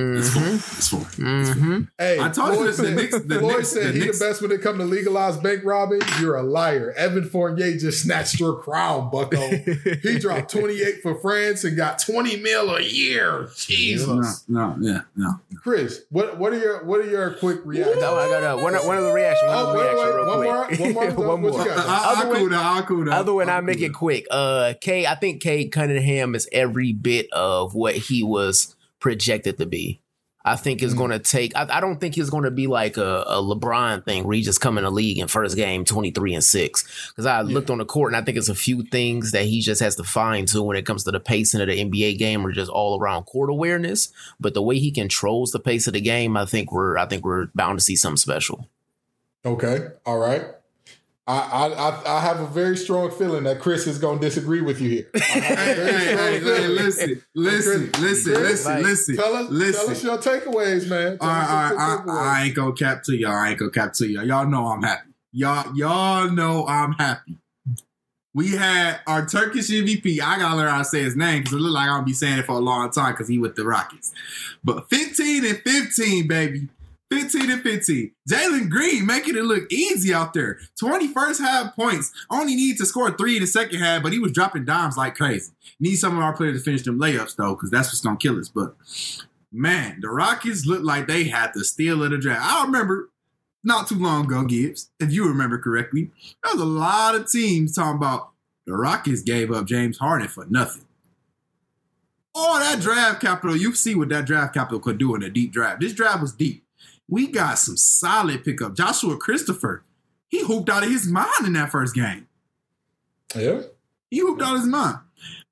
[0.00, 0.42] It's four.
[0.42, 1.00] mm-hmm, It's four.
[1.00, 1.80] mm-hmm.
[1.98, 3.98] Hey, I told you Floyd this, the said, Knicks- the Floyd Knicks- said the he
[4.00, 6.00] Knicks- the best when it come to legalized bank robbing.
[6.20, 6.92] You're a liar.
[6.96, 9.38] Evan Fournier just snatched your crown, Bucko.
[10.02, 13.48] he dropped 28 for France and got 20 mil a year.
[13.56, 14.44] Jesus.
[14.48, 15.40] no, yeah, no.
[15.62, 18.00] Chris, what what are your what are your quick reactions?
[18.00, 18.74] No, I got one.
[18.74, 19.48] One of the reaction.
[19.48, 20.80] One Oh, of the wait, reaction, wait, real one more, quick.
[20.80, 21.50] one more, one more.
[21.64, 21.78] you got?
[21.88, 22.76] I, I, Other cool down.
[22.76, 23.14] I cool down.
[23.14, 24.26] Other one, I I cool make it quick.
[24.30, 29.66] Uh, K, I think Cade Cunningham is every bit of what he was projected to
[29.66, 30.00] be.
[30.44, 30.98] I think is Mm.
[30.98, 31.54] going to take.
[31.54, 34.40] I, I don't think he's going to be like a, a LeBron thing where he
[34.42, 37.10] just come in the league in first game twenty three and six.
[37.10, 39.60] Because I looked on the court and I think it's a few things that he
[39.60, 42.46] just has to fine tune when it comes to the pacing of the NBA game
[42.46, 44.10] or just all around court awareness.
[44.40, 47.24] But the way he controls the pace of the game, I think we're I think
[47.24, 48.68] we're bound to see something special.
[49.44, 50.44] Okay, all right.
[51.28, 54.80] I, I I have a very strong feeling that Chris is going to disagree with
[54.80, 55.06] you here.
[55.28, 59.16] Hey, hey, hey, listen, listen, Chris, listen, Chris, listen, like, listen.
[59.16, 59.80] Tell us, listen.
[59.80, 61.18] tell us your takeaways, man.
[61.18, 62.40] Tell All right, all right, I.
[62.40, 63.32] I ain't gonna cap to y'all.
[63.32, 64.24] I ain't gonna cap to y'all.
[64.24, 65.10] Y'all know I'm happy.
[65.32, 67.36] Y'all, y'all know I'm happy.
[68.32, 70.20] We had our Turkish MVP.
[70.20, 72.38] I gotta learn how to say his name because it look like I'll be saying
[72.38, 74.14] it for a long time because he with the Rockets.
[74.64, 76.68] But 15 and 15, baby.
[77.10, 78.12] 15 and 15.
[78.28, 80.58] Jalen Green making it look easy out there.
[80.82, 82.12] 21st half points.
[82.30, 85.16] Only need to score three in the second half, but he was dropping dimes like
[85.16, 85.52] crazy.
[85.80, 88.38] Need some of our players to finish them layups though, because that's what's gonna kill
[88.38, 88.48] us.
[88.48, 88.74] But
[89.50, 92.44] man, the Rockets looked like they had the steal of the draft.
[92.44, 93.10] I remember
[93.64, 96.10] not too long ago, Gibbs, if you remember correctly,
[96.42, 98.30] there was a lot of teams talking about
[98.66, 100.84] the Rockets gave up James Harden for nothing.
[102.34, 105.52] All that draft capital, you see what that draft capital could do in a deep
[105.52, 105.80] draft.
[105.80, 106.64] This draft was deep.
[107.08, 108.76] We got some solid pickup.
[108.76, 109.84] Joshua Christopher,
[110.28, 112.28] he hooped out of his mind in that first game.
[113.34, 113.62] yeah.
[114.10, 114.98] He hooped out of his mind.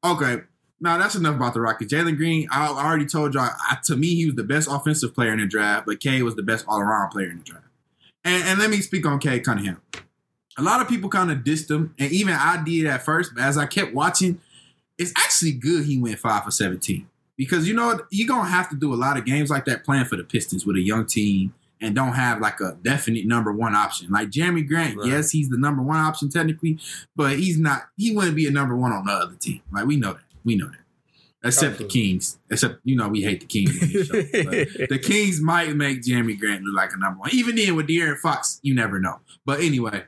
[0.04, 0.42] Okay,
[0.80, 1.92] now that's enough about the Rockets.
[1.92, 3.50] Jalen Green, I, I already told y'all.
[3.50, 6.36] I, to me, he was the best offensive player in the draft, but Cade was
[6.36, 7.66] the best all around player in the draft.
[8.24, 9.80] And, and let me speak on Cade Cunningham.
[10.58, 13.34] A lot of people kind of dissed him, and even I did at first.
[13.34, 14.40] But as I kept watching,
[14.98, 18.76] it's actually good he went five for seventeen because you know you're gonna have to
[18.76, 21.54] do a lot of games like that playing for the Pistons with a young team
[21.80, 24.08] and don't have like a definite number one option.
[24.10, 25.08] Like Jerami Grant, Right.
[25.08, 26.78] yes, he's the number one option technically,
[27.14, 27.82] but he's not.
[27.96, 29.60] He wouldn't be a number one on the other team.
[29.72, 30.22] Like we know that.
[30.44, 30.78] We know that.
[31.44, 31.84] Except Absolutely.
[31.86, 32.38] the Kings.
[32.50, 33.70] Except you know we hate the Kings.
[33.82, 34.12] on this show,
[34.44, 37.30] but the Kings might make Jerami Grant look like a number one.
[37.32, 39.20] Even then with De'Aaron Fox, you never know.
[39.44, 40.04] But anyway,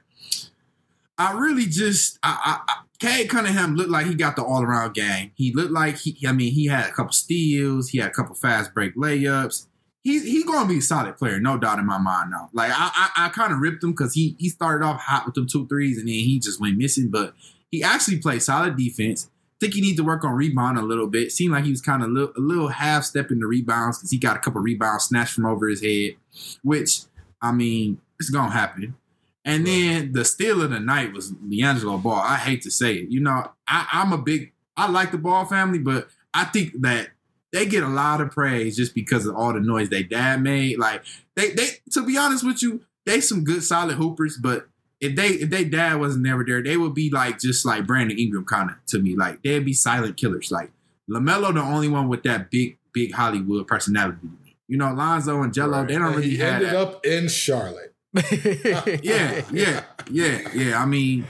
[1.19, 4.95] I really just I, I, I Cade Cunningham looked like he got the all around
[4.95, 5.31] game.
[5.35, 8.35] He looked like he I mean he had a couple steals, he had a couple
[8.35, 9.67] fast break layups.
[10.03, 12.51] He he gonna be a solid player, no doubt in my mind now.
[12.53, 15.35] Like I I, I kind of ripped him because he he started off hot with
[15.35, 17.35] them two threes and then he just went missing, but
[17.71, 19.31] he actually played solid defense.
[19.61, 21.33] Think he need to work on rebound a little bit.
[21.33, 24.19] Seemed like he was kind of li- a little half stepping the rebounds because he
[24.19, 26.15] got a couple rebounds snatched from over his head,
[26.63, 27.03] which
[27.43, 28.97] I mean it's gonna happen.
[29.44, 32.20] And then the steal of the night was LiAngelo Ball.
[32.20, 33.11] I hate to say it.
[33.11, 37.11] You know, I, I'm a big I like the Ball family, but I think that
[37.53, 40.79] they get a lot of praise just because of all the noise they dad made.
[40.79, 41.03] Like
[41.35, 44.68] they they to be honest with you, they some good solid hoopers, but
[45.01, 48.18] if they if they dad wasn't never there, they would be like just like Brandon
[48.18, 49.16] Ingram kind of to me.
[49.16, 50.51] Like they'd be silent killers.
[50.51, 50.70] Like
[51.09, 54.18] LaMelo, the only one with that big big Hollywood personality.
[54.66, 56.77] You know, Lonzo and Jello, they don't And really he have ended that.
[56.77, 57.94] up in Charlotte.
[58.14, 60.83] Yeah, yeah, yeah, yeah.
[60.83, 61.27] I mean,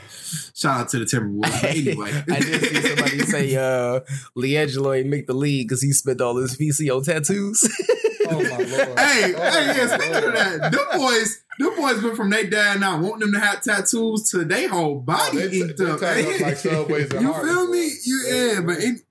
[0.55, 1.41] shout out to the Timberwolves.
[1.61, 3.99] But anyway, I did see somebody say uh
[4.37, 7.67] LiAngelo ain't make the league because he spent all his VCO tattoos.
[8.29, 8.99] Oh my lord.
[8.99, 12.47] hey, Oh, hey, my yeah, speaking of that, them boys, them boys went from they
[12.47, 15.85] dad now wanting them to have tattoos to they whole Oh, body they, inked they
[15.85, 15.95] up.
[15.95, 17.91] up like you Harlem, feel me?
[18.05, 19.01] You, yeah, but in,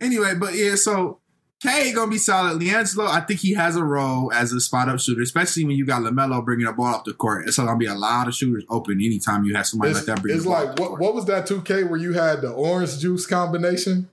[0.00, 1.18] anyway, but yeah, so
[1.62, 2.60] Cade gonna be solid.
[2.60, 5.86] LiAngelo, I think he has a role as a spot up shooter, especially when you
[5.86, 7.48] got LaMelo bringing the ball off the court.
[7.50, 10.22] So gonna be a lot of shooters open anytime you have somebody It's, like that
[10.22, 10.64] bring it's the ball.
[10.66, 14.10] like what what was that 2K where you had the orange juice combination?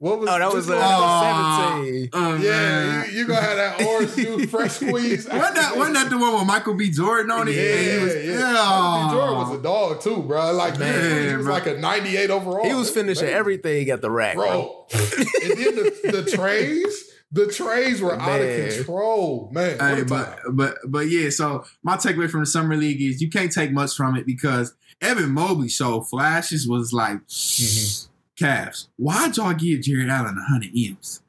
[0.00, 1.78] What was oh, that was, uh, that was.
[1.82, 2.08] 17.
[2.14, 5.28] Oh, yeah, you, you gonna have that orange juice fresh squeeze.
[5.28, 6.90] Wasn't that, wasn't that the one with Michael B.
[6.90, 7.54] Jordan on it?
[7.54, 8.52] Yeah, And yeah, was- yeah.
[8.52, 9.14] Michael B.
[9.14, 10.52] Jordan was a dog too, bro.
[10.52, 11.52] Like Man, he was bro.
[11.52, 12.64] like a 98 overall.
[12.66, 13.36] He was This finishing man.
[13.36, 14.46] everything at the rack, bro.
[14.46, 14.86] bro.
[14.94, 19.78] and then the, the trays, the trays were out of control, man.
[19.78, 21.28] Hey, but but but yeah.
[21.28, 24.72] So my takeaway from the summer league is you can't take much from it because
[25.02, 28.06] Evan Mobley show flashes was like Mm-hmm.
[28.40, 28.86] Cavs.
[28.96, 31.22] Why'd y'all give Jarrett Allen a hundred M's?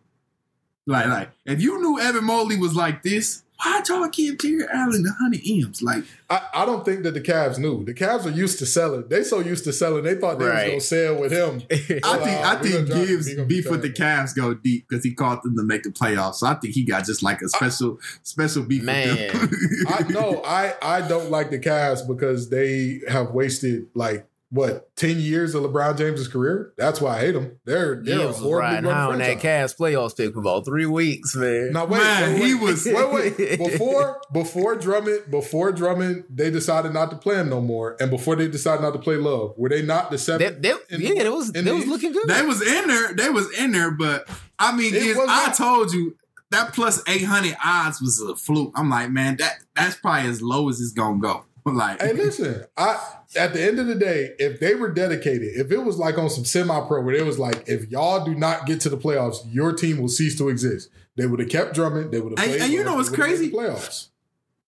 [0.87, 5.05] Like like if you knew Evan Mobley was like this, why'd y'all give Jarrett Allen
[5.07, 5.83] a hundred M's?
[5.83, 7.85] Like I, I don't think that the Cavs knew.
[7.85, 9.07] The Cavs are used to selling.
[9.07, 10.03] They so used to selling.
[10.03, 10.73] They thought they Right.
[10.73, 11.61] was gonna sell with him.
[11.71, 12.87] I think uh, I think.
[12.87, 14.23] Gibbs be beef with the terrible.
[14.23, 16.35] Cavs go deep because he called them to make the playoffs.
[16.35, 19.09] So I think he got just like a special special beef Man.
[19.15, 19.85] with them.
[19.87, 25.17] I no, I I don't like the Cavs because they have wasted like what ten
[25.19, 26.73] years of LeBron James's career.
[26.77, 27.59] That's why I hate him.
[27.65, 29.73] They're they're a was horribly riding run on that franchise.
[29.73, 31.71] Cavs playoffs pick for about three weeks, man.
[31.71, 32.63] Now wait, Man, wait, he wait.
[32.63, 33.57] was- wait, wait.
[33.57, 38.35] Before before Drummond, before Drummond, they decided not to play him no more, and before
[38.35, 40.61] they decided not to play Love, were they not the They, seventh?
[40.61, 42.27] they, in the- yeah, it was in they the was looking good.
[42.27, 43.13] They was in there.
[43.13, 44.27] They was in there, but
[44.59, 46.15] I mean, It is- I told you
[46.51, 48.73] that plus eight hundred odds was a fluke.
[48.75, 51.45] I'm like, man, that that's probably as low as it's gonna go.
[51.65, 52.99] Like, Hey, listen, I
[53.35, 56.29] at the end of the day, if they were dedicated, if it was like on
[56.29, 59.73] some semi-pro where it was like, if y'all do not get to the playoffs, your
[59.73, 60.89] team will cease to exist.
[61.15, 62.11] They would have kept Drummond.
[62.11, 62.61] They would have And- played.
[62.63, 63.49] and you know what's crazy?
[63.51, 64.07] Playoffs.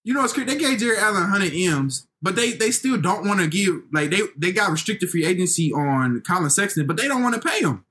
[0.04, 0.49] you know, what's crazy.
[0.54, 3.84] They gave Jarrett Allen hundred M's, but they they still don't want to give.
[3.93, 7.41] Like they they got restricted free agency on Collin Sexton, but they don't want to
[7.41, 7.86] pay him.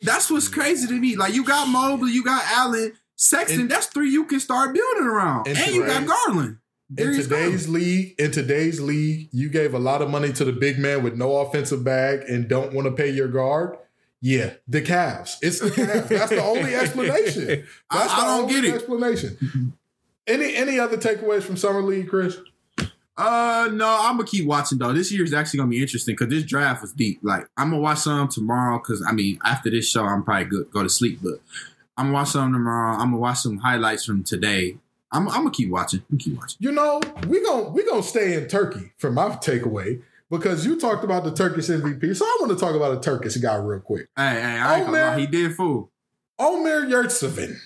[0.00, 1.16] That's what's crazy to me.
[1.16, 3.62] Like you got Mobley, you got Allen, Sexton.
[3.62, 6.08] And- that's three you can start building around, And and you got today's-
[6.90, 7.68] In today's Garland.
[7.68, 11.16] league, in today's league, you gave a lot of money to the big man with
[11.16, 13.76] no offensive bag and don't want to pay your guard.
[14.22, 15.36] Yeah, the Cavs.
[15.42, 16.08] It's the Cavs.
[16.08, 17.66] That's the only explanation.
[17.90, 18.74] That's I the don't only get it.
[18.74, 19.72] explanation.
[20.26, 22.36] Any any other takeaways from summer league, Chris?
[23.16, 24.92] Uh no, I'm gonna keep watching though.
[24.92, 27.18] This year is actually gonna be interesting because this draft was deep.
[27.22, 30.70] Like I'm gonna watch some tomorrow because I mean after this show I'm probably good
[30.70, 31.40] go to sleep, but
[31.96, 32.94] I'm gonna watch some tomorrow.
[32.94, 34.76] I'm gonna watch some highlights from today.
[35.10, 36.02] I'm, I'm gonna keep watching.
[36.10, 36.58] I'm keep watching.
[36.60, 41.04] You know, we gon' we gonna stay in Turkey for my takeaway because you talked
[41.04, 42.14] about the Turkish MVP.
[42.14, 44.08] So I want to talk about a Turkish guy real quick.
[44.16, 45.18] Hey, hey, I ain't gonna man.
[45.18, 45.90] he did fool.
[46.38, 47.58] Omer Yurtseven.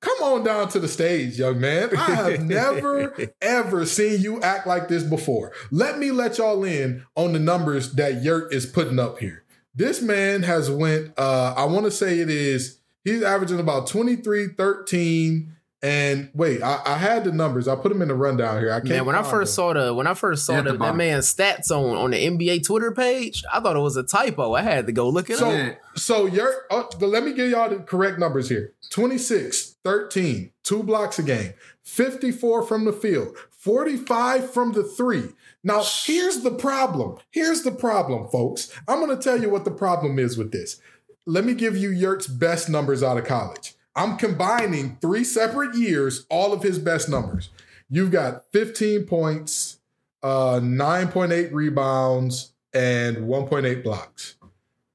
[0.00, 1.94] Come on down to the stage, young man.
[1.94, 5.52] I have never, ever seen you act like this before.
[5.70, 9.44] Let me let y'all in on the numbers that Yurt is putting up here.
[9.74, 14.54] This man has went, uh, I want to say it is, he's averaging about 23,
[14.56, 17.66] 13, and wait, I, I had the numbers.
[17.66, 18.70] I put them in the rundown here.
[18.72, 19.62] I can't Man, when I first them.
[19.64, 22.64] saw the when I first saw the the, that man's stats on on the NBA
[22.66, 24.54] Twitter page, I thought it was a typo.
[24.54, 25.76] I had to go look it So, up.
[25.96, 30.82] So you're, uh, the- let me give y'all the correct numbers here 26, 13, two
[30.82, 35.24] blocks a game, 54 from the field, 45 from the three.
[35.62, 37.18] Now, here's the problem.
[37.30, 38.70] Here's the problem, folks.
[38.88, 40.80] I'm going to tell you what the problem is with this.
[41.26, 43.74] Let me give you Yurt's best numbers out of college.
[43.96, 47.50] I'm combining three separate years, all of his best numbers.
[47.88, 49.78] You've got 15 points,
[50.22, 54.36] uh, 9.8 rebounds, and 1.8 blocks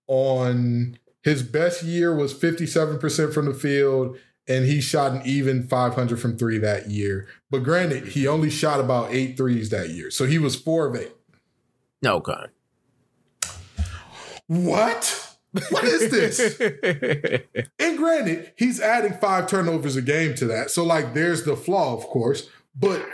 [0.08, 6.20] on his best year was 57% from the field and he shot an even 500
[6.20, 10.26] from three that year but granted he only shot about eight threes that year so
[10.26, 11.12] he was four of eight
[12.06, 12.46] Okay.
[14.48, 15.25] what
[15.70, 16.60] what is this
[17.80, 21.96] and granted he's adding five turnovers a game to that so like there's the flaw
[21.96, 23.06] of course but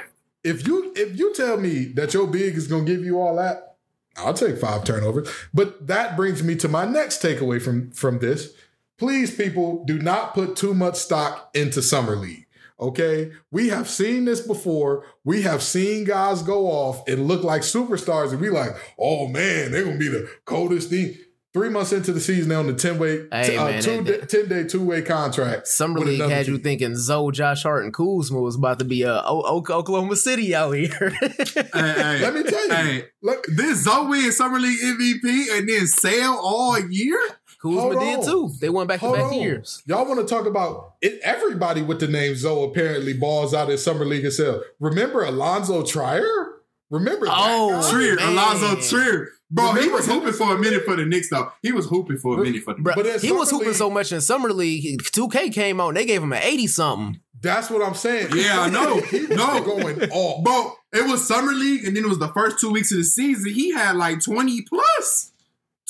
[0.44, 3.72] if you if you tell me that your big is gonna give you all that
[4.18, 5.30] I'll take five turnovers.
[5.54, 8.54] But that brings me to my next takeaway from from this.
[8.98, 12.46] Please, people, do not put too much stock into summer league.
[12.80, 15.06] Okay, we have seen this before.
[15.24, 19.72] We have seen guys go off and look like superstars, and we like, oh man,
[19.72, 21.16] they're gonna be the coldest thing.
[21.54, 24.30] Three months into the season, they're on the ten way, Hey, uh, man, two that-
[24.30, 25.68] day, ten day two way contract.
[25.68, 29.04] Summer League another had you thinking Zoe, Josh Hart, and Kuzma was about to be
[29.04, 31.14] uh, o- o- Oklahoma City out here.
[31.22, 35.68] Hey, hey, Let me tell you, Hey, look, this Zoe and Summer League MVP and
[35.68, 37.20] then sail all year?
[37.62, 38.26] Kuzma Hold did on.
[38.26, 38.50] too.
[38.60, 39.34] They went back to Hold back on.
[39.34, 39.84] years.
[39.86, 41.20] Y'all want to talk about it?
[41.22, 44.64] Everybody with the name Zoe apparently balls out in summer league itself.
[44.80, 46.48] Remember Alonzo Trier?
[46.90, 47.26] Remember?
[47.26, 47.90] that Oh.
[47.92, 48.34] Trier, man.
[48.34, 49.30] Alonzo Trier.
[49.54, 50.14] Bro, he was him?
[50.20, 51.52] hooping for a minute for the Knicks, though.
[51.62, 53.78] He was hooping for a minute for the Bruh, But he was Summer hooping League-
[53.78, 55.04] so much in summer league.
[55.12, 55.94] Two K came on.
[55.94, 57.20] They gave him an eighty something.
[57.42, 58.30] That's what I'm saying.
[58.36, 59.02] Yeah, I know.
[59.36, 59.64] No.
[59.64, 60.44] going off.
[60.44, 63.04] Bro, it was Summer League, and then it was the first two weeks of the
[63.04, 63.52] season.
[63.54, 65.32] He had like 20 plus.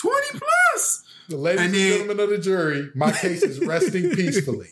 [0.01, 1.03] 20 plus.
[1.29, 4.67] The ladies and, And gentlemen of the jury, my case is resting peacefully.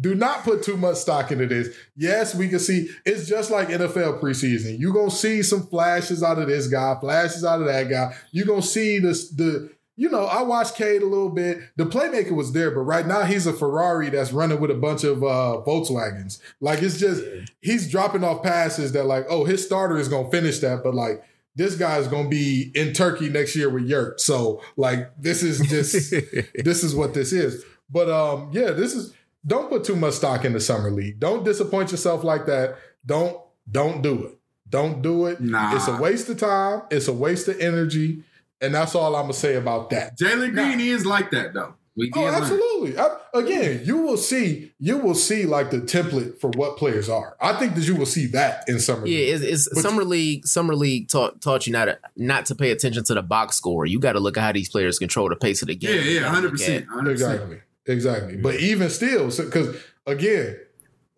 [0.00, 1.74] Do not put too much stock into this.
[1.96, 4.78] Yes, we can see it's just like NFL preseason.
[4.78, 8.14] You're gonna see some flashes out of this guy, flashes out of that guy.
[8.30, 11.58] You're gonna see this the you know, I watched Cade a little bit.
[11.76, 15.04] The playmaker was there, but right now he's a Ferrari that's running with a bunch
[15.04, 16.40] of uh Volkswagens.
[16.60, 17.22] Like it's just
[17.60, 21.22] he's dropping off passes that like, oh, his starter is gonna finish that, but like
[21.54, 24.20] this guy's gonna be in Turkey next year with Yurt.
[24.20, 26.10] So like this is just
[26.64, 27.64] this is what this is.
[27.90, 29.12] But um, yeah, this is
[29.46, 31.18] don't put too much stock in the summer league.
[31.18, 32.76] Don't disappoint yourself like that.
[33.04, 33.38] Don't
[33.70, 34.38] don't do it.
[34.68, 35.40] Don't do it.
[35.40, 35.76] Nah.
[35.76, 36.82] It's a waste of time.
[36.90, 38.24] It's a waste of energy.
[38.62, 40.18] And that's all I'm gonna say about that.
[40.18, 41.74] Jalen Green is like that, though.
[41.94, 42.98] We Oh, absolutely.
[42.98, 44.72] I- again, you will see.
[44.78, 47.36] You will see like the template for what players are.
[47.40, 49.06] I think that you will see that in summer.
[49.06, 49.42] Yeah, league.
[49.42, 50.46] it's, it's But summer league.
[50.46, 53.84] Summer league taught taught you not to not to pay attention to the box score.
[53.84, 56.02] You got to look at how these players control the pace of the game.
[56.04, 57.10] You yeah, 100%.
[57.10, 57.60] Exactly.
[57.86, 58.36] Exactly.
[58.36, 59.76] But even still, because
[60.06, 60.56] again,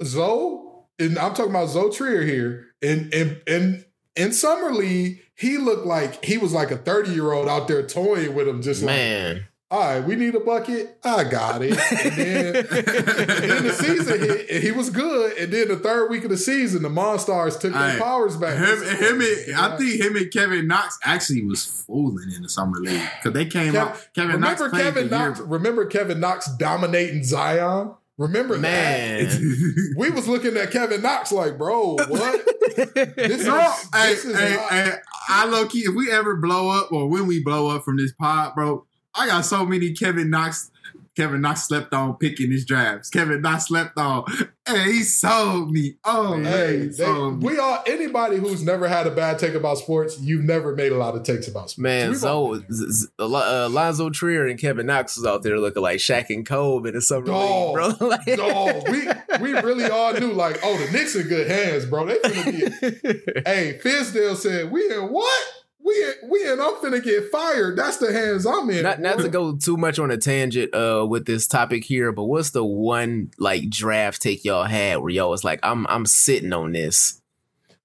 [0.03, 0.61] Zoe,
[0.99, 3.85] and I'm talking about Zoe Trier here, in in in
[4.17, 7.87] in summer league, he looked like he was like a 30 year old out there
[7.87, 10.99] toying with him, just like, Man, all right, we need a bucket.
[11.03, 11.73] I got it.
[11.73, 15.37] And then, and then the season hit, and he was good.
[15.37, 18.57] And then the third week of the season, the Monstars took their powers back.
[18.57, 22.79] Him, him and, I think him and Kevin Knox actually was fooling in the summer
[22.79, 24.09] league because they came Kev- out.
[24.15, 25.41] Kevin Knox remember Kevin the year Knox?
[25.41, 27.95] Remember Kevin Knox dominating Zion?
[28.17, 29.95] Remember that?
[29.97, 32.47] we was looking at Kevin Knox like, bro, what?
[32.77, 34.93] This is, No, hey, this is hey, hey,
[35.29, 38.13] I low key, if we ever blow up or when we blow up from this
[38.13, 40.71] pod, bro, I got so many Kevin Knox.
[41.17, 43.09] Kevin Knox slept on picking his drafts.
[43.09, 44.25] Kevin Knox slept on.
[44.67, 45.95] Hey, he sold me.
[46.05, 47.53] Oh man, Hey, he they, me.
[47.53, 50.19] we all anybody who's never had a bad take about sports.
[50.19, 51.79] You've never made a lot of takes about sports.
[51.79, 55.83] Man, We've so Z- Z- uh, Lonzo Trier and Kevin Knox was out there looking
[55.85, 57.77] like Shaq and Kobe in the summer Dog.
[57.77, 58.09] league, bro.
[58.09, 59.07] Like- Dog, we
[59.41, 62.07] we really all knew like, oh, the Knicks in good hands, bro.
[62.07, 63.43] They finna be.
[63.47, 65.45] hey, Fizdale said, we in what?
[65.85, 66.61] We we in.
[66.61, 67.77] I'm finna get fired.
[67.77, 68.83] That's the hands I'm in.
[68.83, 72.25] not not to go too much on a tangent uh with this topic here, but
[72.25, 76.55] what's the one like draft take y'all had where y'all was like, I'm I'm sitting
[76.55, 77.21] on this.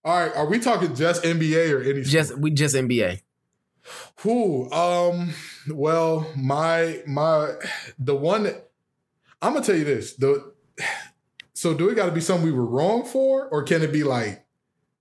[0.05, 2.01] All right, are we talking just NBA or any?
[2.03, 2.41] Just sport?
[2.41, 3.21] we just NBA.
[4.21, 4.71] Who?
[4.71, 5.33] Um.
[5.69, 7.55] Well, my my
[7.97, 8.69] the one that
[9.41, 10.13] I'm gonna tell you this.
[10.13, 10.53] The
[11.53, 14.05] so do it got to be something we were wrong for, or can it be
[14.05, 14.45] like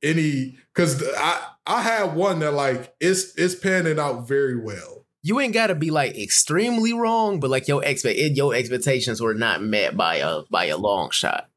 [0.02, 0.58] any?
[0.74, 5.04] Because I I had one that like it's it's panning out very well.
[5.22, 9.62] You ain't gotta be like extremely wrong, but like your expect your expectations were not
[9.62, 11.50] met by a by a long shot.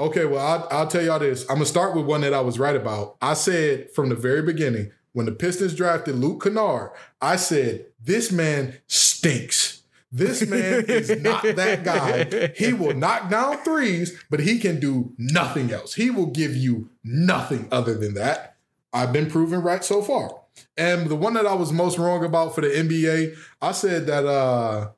[0.00, 1.42] Okay, well I'll, I'll tell y'all this.
[1.48, 3.16] I'm gonna start with one that I was right about.
[3.22, 8.32] I said from the very beginning when the Pistons drafted Luke Kennard, I said this
[8.32, 9.82] man stinks.
[10.10, 12.52] This man is not that guy.
[12.56, 15.94] He will knock down threes, but he can do nothing else.
[15.94, 18.51] He will give you nothing other than that.
[18.92, 20.30] I've been proven right so far.
[20.76, 24.26] And the one that I was most wrong about for the NBA, I said that
[24.26, 24.90] uh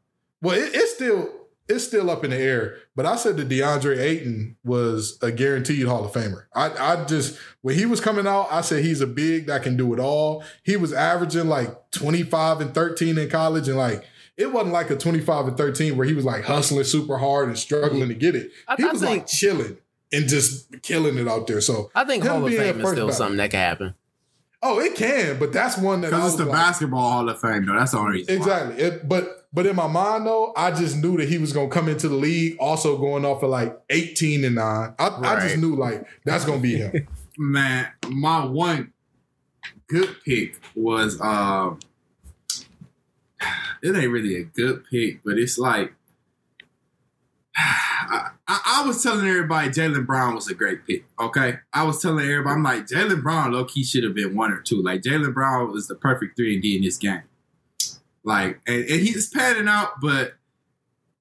[0.42, 1.30] well it, it's still
[1.66, 5.86] it's still up in the air, but I said that DeAndre Ayton was a guaranteed
[5.86, 6.44] Hall of Famer.
[6.54, 9.76] I, I just when he was coming out, I said he's a big that can
[9.76, 10.44] do it all.
[10.62, 14.04] He was averaging like 25 and 13 in college, and like
[14.36, 17.56] it wasn't like a 25 and 13 where he was like hustling super hard and
[17.58, 18.50] struggling to get it.
[18.68, 19.78] I- he I was think- like chilling
[20.14, 21.60] and just killing it out there.
[21.60, 23.14] So I think Hall of Fame is still ballot.
[23.14, 23.94] something that can happen.
[24.62, 27.66] oh, it can, but that's one that Because it's the like, basketball Hall of Fame,
[27.66, 27.74] though.
[27.74, 28.36] That's the only reason.
[28.36, 28.82] Exactly.
[28.82, 31.88] It, but but in my mind though, I just knew that he was gonna come
[31.88, 34.94] into the league also going off of like 18 and 9.
[34.98, 37.06] I, I just knew like that's gonna be him.
[37.38, 38.92] Man, my one,
[39.86, 41.78] good pick was um
[43.82, 45.94] it ain't really a good pick, but it's like
[47.56, 51.04] I, I, I was telling everybody Jaylen Brown was a great pick.
[51.20, 54.52] Okay, I was telling everybody I'm like Jaylen Brown, low key should have been one
[54.52, 54.82] or two.
[54.82, 57.22] Like Jaylen Brown was the perfect three and D in this game.
[58.24, 60.34] Like, and, and he's padding out, but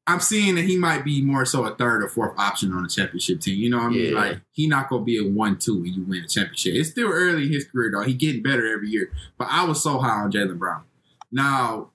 [0.05, 2.89] I'm seeing that he might be more so a third or fourth option on a
[2.89, 3.57] championship team.
[3.57, 4.13] You know what I mean?
[4.13, 4.19] Yeah.
[4.19, 6.73] Like he not gonna be a one two when you win a championship.
[6.75, 8.03] It's still early in his career though.
[8.03, 9.11] He getting better every year.
[9.37, 10.83] But I was so high on Jaylen Brown.
[11.31, 11.91] Now,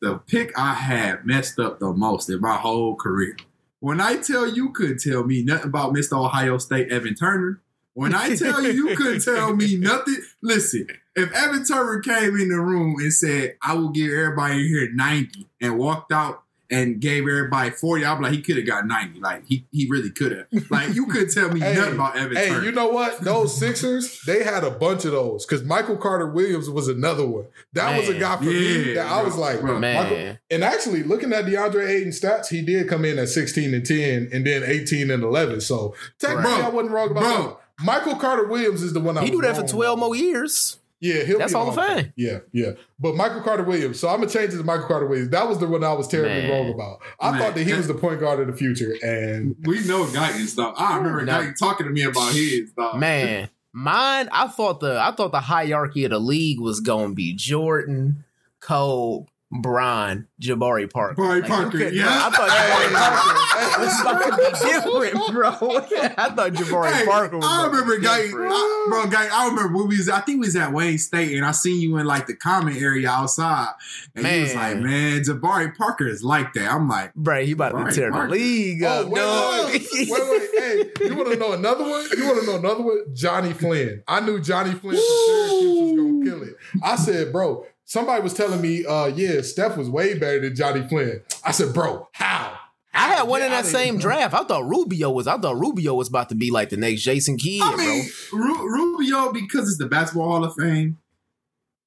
[0.00, 3.36] the pick I had messed up the most in my whole career.
[3.80, 6.24] When I tell you couldn't tell me nothing about Mr.
[6.24, 7.60] Ohio State Evan Turner,
[7.94, 10.86] when I tell you you couldn't tell me nothing, listen,
[11.16, 15.46] if Evan Turner came in the room and said, I will give everybody here 90
[15.60, 19.20] and walked out and gave everybody 40, I'm like, he could have got 90.
[19.20, 20.46] Like, he, he really could have.
[20.70, 22.64] Like, you couldn't tell me Hey, nothing about Evan Hey, Turner.
[22.64, 23.20] you know what?
[23.20, 27.46] Those Sixers, they had a bunch of those because Michael Carter Williams was another one.
[27.72, 28.20] That was a Man.
[28.20, 29.78] guy for me Yeah, that I was like, bro.
[29.80, 33.74] Michael- Man, and actually looking at DeAndre Ayton stats, he did come in at 16
[33.74, 35.60] and 10 and then 18 and 11.
[35.60, 37.42] So technically, Bro, I wasn't wrong about bro.
[37.48, 37.56] that.
[37.84, 40.06] Michael Carter Williams is the one I he was do that for twelve about.
[40.08, 40.79] more years.
[41.02, 41.96] Yeah, he'll That's be Hall of on.
[41.96, 42.12] Fame.
[42.16, 42.72] Yeah, yeah.
[42.98, 43.98] But Michael Carter Williams.
[43.98, 45.30] So I'm gonna change it to Michael Carter Williams.
[45.30, 46.50] That was the one I was terribly Man.
[46.50, 46.98] wrong about.
[47.18, 50.04] I Man, thought that he was the point guard of the future, and we know
[50.04, 50.74] Guyton stuff.
[50.76, 52.98] I remember Now- Guyton talking to me about his dog.
[53.00, 54.28] Man, mine.
[54.30, 58.24] I thought the I thought the hierarchy of the league was gonna be Jordan,
[58.60, 61.20] Cole, Bron, Jabari Parker.
[61.20, 62.06] Jabari you Parker, couldn't- yeah.
[62.08, 65.48] I thought Jabari Parker was about to be different, bro.
[66.16, 67.44] I thought Jabari Hey, Parker was.
[67.46, 68.28] I remember be Guy.
[68.28, 71.36] I, bro, Guy, I remember when we was, I think we was at Wayne State,
[71.36, 73.72] and I seen you in like the comment area outside,
[74.14, 77.72] and he was like, "Man, Jabari Parker is like that." I'm like, Bro, he about
[77.74, 78.26] Jabari to tear Parker.
[78.28, 79.66] the league oh up, wait, dog.
[79.66, 80.50] wait, wait, wait,
[80.98, 82.06] hey, you want to know another one?
[82.16, 83.04] You want to know another one?
[83.14, 84.04] Johnny Flynn.
[84.06, 86.54] I knew Johnny Flynn from Syracuse was gonna kill it.
[86.84, 87.66] I said, bro.
[87.90, 91.22] Somebody was telling me, uh, yeah, Steph was way better than Johnny Flynn.
[91.44, 92.56] I said, bro, how?
[92.94, 94.32] I had one in that same draft.
[94.32, 95.26] I thought Rubio was.
[95.26, 98.72] I thought Rubio was about to be like the next Jason Kidd, I mean, Ru-
[98.72, 100.98] Rubio because it's the Basketball Hall of Fame.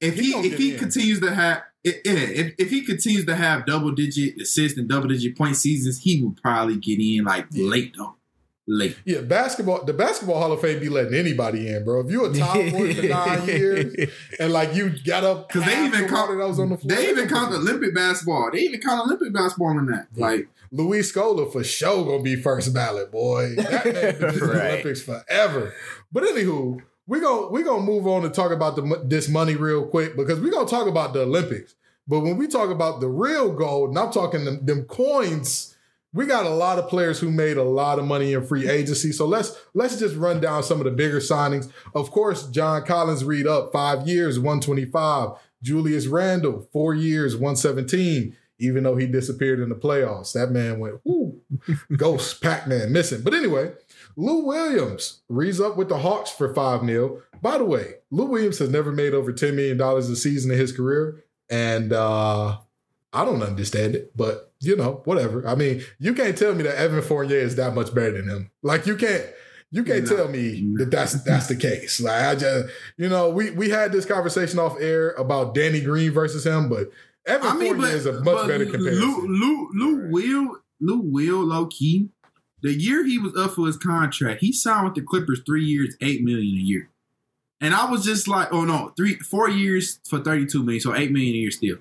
[0.01, 0.79] If He he, if he in.
[0.79, 4.89] continues to have i- yeah, if, if he continues to have double digit assist and
[4.89, 7.69] double digit point seasons, he would probably get in like Yeah.
[7.69, 8.15] late though.
[8.65, 8.95] Late.
[9.03, 9.83] Yeah, basketball.
[9.83, 11.99] The basketball Hall of Fame be letting anybody in, bro.
[11.99, 13.93] If you a top one for nine years
[14.39, 16.77] and like you got up Because they even the count water that was on the
[16.77, 18.51] floor, They even count Olympic basketball.
[18.53, 20.07] They even count Olympic basketball in that.
[20.15, 20.25] Yeah.
[20.25, 23.53] Like Luis Scola for sure gonna be first ballot, boy.
[23.57, 24.71] That man been in Right.
[24.71, 25.73] Olympics forever.
[26.13, 29.85] But anywho, we gonna we gonna move on and talk about the this money real
[29.85, 31.75] quick because we're gonna talk about the Olympics.
[32.07, 35.72] But when we talk about the real gold, and I'm talking them, them coins,
[36.13, 39.11] we got a lot of players who made a lot of money in free agency.
[39.11, 41.71] So let's let's just run down some of the bigger signings.
[41.95, 45.29] Of course, John Collins read up five years, 125.
[45.63, 48.35] Julius Randle, four years, 117.
[48.59, 51.41] Even though he disappeared in the playoffs, that man went, whoo,
[51.97, 53.21] ghost Pac-Man missing.
[53.21, 53.73] But anyway,
[54.15, 57.21] Lou Williams reads up with the Hawks for five mil.
[57.41, 60.71] By the way, Lou Williams has never made over $10 million a season in his
[60.71, 61.23] career.
[61.49, 62.59] And uh
[63.13, 65.47] I don't understand it, but you know, whatever.
[65.47, 68.51] I mean, you can't tell me that Evan Fournier is that much better than him.
[68.63, 69.25] Like you can't,
[69.71, 70.15] you can't No.
[70.15, 72.01] tell me that that's that's the case.
[72.01, 76.11] Like I just, you know, we we had this conversation off air about Danny Green
[76.11, 76.91] versus him, but
[77.25, 79.01] Evan I mean, Fournier but, is a much better comparison.
[79.01, 82.09] Lou, Lou, Lou will, Lou will, low key.
[82.61, 85.95] The year he was up for his contract, he signed with the Clippers three years,
[86.01, 86.89] eight million a year.
[87.61, 91.11] And I was just like, oh no, three, four years for thirty-two million, so eight
[91.11, 91.77] million a year still.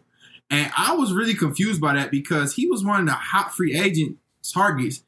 [0.52, 3.74] And I was really confused by that because he was one of the hot free
[3.74, 4.18] agent
[4.52, 5.02] targets,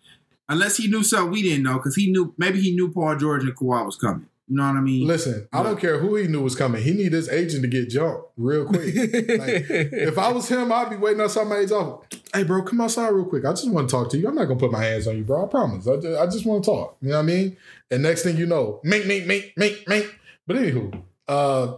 [0.49, 3.45] unless he knew something we didn't know, because he knew maybe he knew Paul George
[3.45, 4.27] and Kawhi was coming.
[4.49, 5.07] You know what I mean?
[5.07, 6.83] Listen, I don't care who he knew was coming.
[6.83, 8.95] He need his agent to get jumped real quick.
[8.95, 12.21] Like, if I was him, I'd be waiting outside my agent's office.
[12.33, 13.45] Hey, bro, come outside real quick.
[13.45, 14.29] I just want to talk to you.
[14.29, 15.45] I'm not gonna put my hands on you, bro.
[15.45, 15.87] I promise.
[15.87, 16.97] I just, I just want to talk.
[17.03, 17.57] You know what I mean?
[17.91, 20.19] And next thing you know, mink, mink, mink, mink, mink.
[20.47, 21.75] But anywho, uh,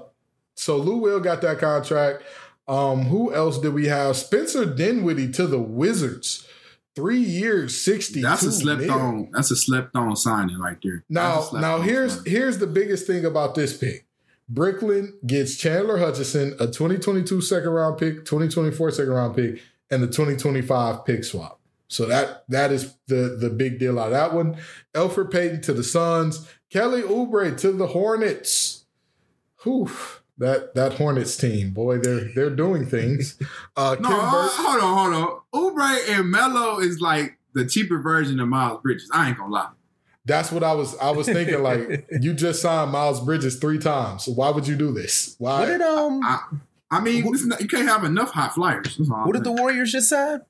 [0.55, 2.23] so Lou Will got that contract.
[2.69, 4.17] Um, who else did we have?
[4.17, 6.47] Spencer Dinwiddie to the Wizards.
[6.97, 8.23] Three years, sixty.
[8.23, 9.29] that's a slept on.
[9.33, 11.05] That's a slept on signing right there.
[11.11, 12.31] Now, That's a slept now here's signing.
[12.33, 14.07] here's the biggest thing about this pick.
[14.49, 19.61] Brooklyn gets Chandler Hutchison, a 2022 second round pick, 2024 second round pick,
[19.91, 21.61] and the 2025 pick swap.
[21.89, 24.57] So that that is the the big deal out of that one.
[24.95, 28.87] Elfrid Payton to the Suns, Kelly Oubre to the Hornets.
[29.64, 29.91] Whew,
[30.39, 33.39] that that Hornets team, boy, they're they're doing things.
[33.76, 35.74] Uh, No, Kim hold on, hold on.
[35.76, 39.11] Oubre and Melo is like the cheaper version of Miles Bridges.
[39.12, 39.68] I ain't gonna lie.
[40.24, 40.97] That's what I was.
[40.99, 41.62] I was thinking.
[41.62, 44.24] Like you just signed Miles Bridges three times.
[44.24, 45.37] So why would you do this?
[45.39, 45.61] Why?
[45.61, 46.20] What did um?
[46.24, 46.39] I,
[46.91, 48.97] I mean, this is not- you can't have enough hot flyers.
[48.97, 49.53] That's I'm What did the.
[49.53, 50.41] Warriors just sign?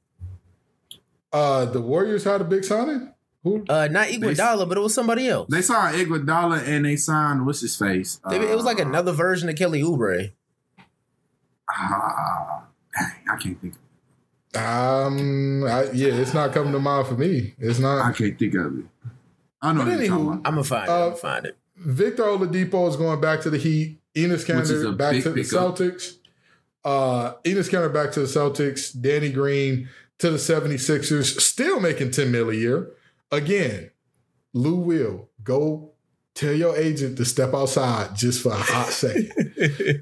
[1.32, 3.12] uh, the Warriors had a big signing.
[3.47, 3.65] Who?
[3.69, 5.49] Uh, not Iguodala, but it was somebody else.
[5.49, 8.21] They signed Iguodala and they signed what's his face.
[8.29, 10.33] They- it was like Uh, another version of Kelly Oubre.
[11.71, 13.75] ah, dang, I can't think.
[14.57, 15.65] Um.
[15.65, 17.55] I, yeah, it's not coming to mind for me.
[17.59, 18.05] It's not.
[18.05, 18.85] I can't think of it.
[19.63, 19.85] I know.
[19.85, 20.33] But what anywho.
[20.37, 20.91] I'm gonna find it.
[20.93, 21.57] I'm Uh, gonna find it.
[21.77, 23.99] Victor Oladipo is going back to the Heat.
[24.15, 25.77] Enes Which is Kanter back to the pickup.
[25.77, 26.15] Celtics.
[26.85, 28.99] Uh, Enes Kanter back to the Celtics.
[28.99, 29.89] Danny Green
[30.21, 31.39] to the 76ers.
[31.41, 32.89] Still making 10 mil a year.
[33.37, 33.91] Again,
[34.55, 35.93] Lou Will, go
[36.34, 39.32] tell your agent to step outside just for a hot second.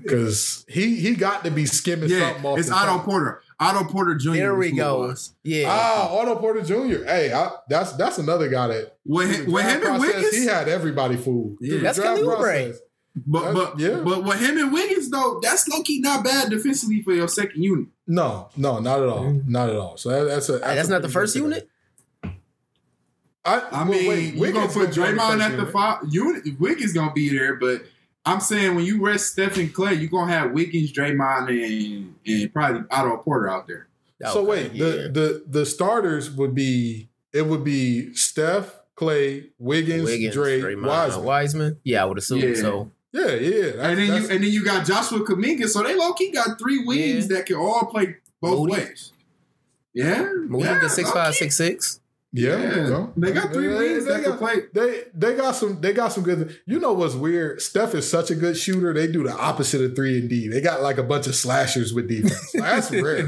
[0.03, 3.05] Because he he got to be skimming Yeah, something off it's the Otto top.
[3.05, 3.43] Porter.
[3.61, 4.33] Otto Porter Jr.
[4.33, 5.15] There we is who it go.
[5.45, 5.67] Yeah.
[5.71, 7.05] Ah, Otto Porter Jr.
[7.05, 10.47] Hey, I, that's that's another guy that With, through the with him and Wiggins, he
[10.47, 11.57] had everybody fooled.
[11.61, 11.69] Yeah.
[11.71, 12.39] Through the That's draft Kelly Oubre.
[12.67, 12.81] process.
[13.27, 14.01] but but yeah.
[14.05, 17.63] but with him and Wiggins though, that's low key not bad defensively for your second
[17.63, 17.87] unit.
[18.09, 19.97] No, no, not at all, not at all.
[19.97, 21.71] So that, that's a that's, That's a not the first good unit.
[23.45, 25.73] I, I well, mean, wait, you Wiggins gonna put gonna Draymond at the unit.
[25.73, 26.45] five unit.
[26.61, 27.83] Wiggins gonna be there, but
[28.25, 32.53] I'm saying when you rest Stephen Klay, you are gonna have Wiggins, Draymond, and and
[32.55, 33.87] probably Otto Porter out there.
[34.33, 34.85] So wait, yeah.
[34.85, 40.85] the, the the starters would be it would be Steph, Klay, Wiggins, Wiggins, Dre, Draymond,
[40.85, 41.25] uh, Wiseman.
[41.25, 41.77] Wiseman.
[41.85, 42.55] Yeah, I would assume Yeah.
[42.55, 42.91] so.
[43.13, 43.63] Yeah, yeah.
[43.63, 46.59] That's, And then you and then you got Joshua Kuminga, so they low key got
[46.59, 48.73] three wings that can all play both Moody.
[48.73, 49.13] ways.
[49.93, 51.39] Yeah, Moody yeah, yeah, six low five, key.
[51.39, 52.01] six six.
[52.37, 52.75] Yeah, Yeah.
[52.77, 53.13] you know.
[53.17, 54.55] They got three wings that can got, play.
[54.73, 56.59] They they got some they got some good.
[56.67, 57.63] You know what's weird?
[57.63, 58.93] Steph is such a good shooter.
[58.93, 60.49] They do the opposite of three and D.
[60.49, 62.55] They got like a bunch of slashers with defense.
[62.55, 63.23] Like, that's rare.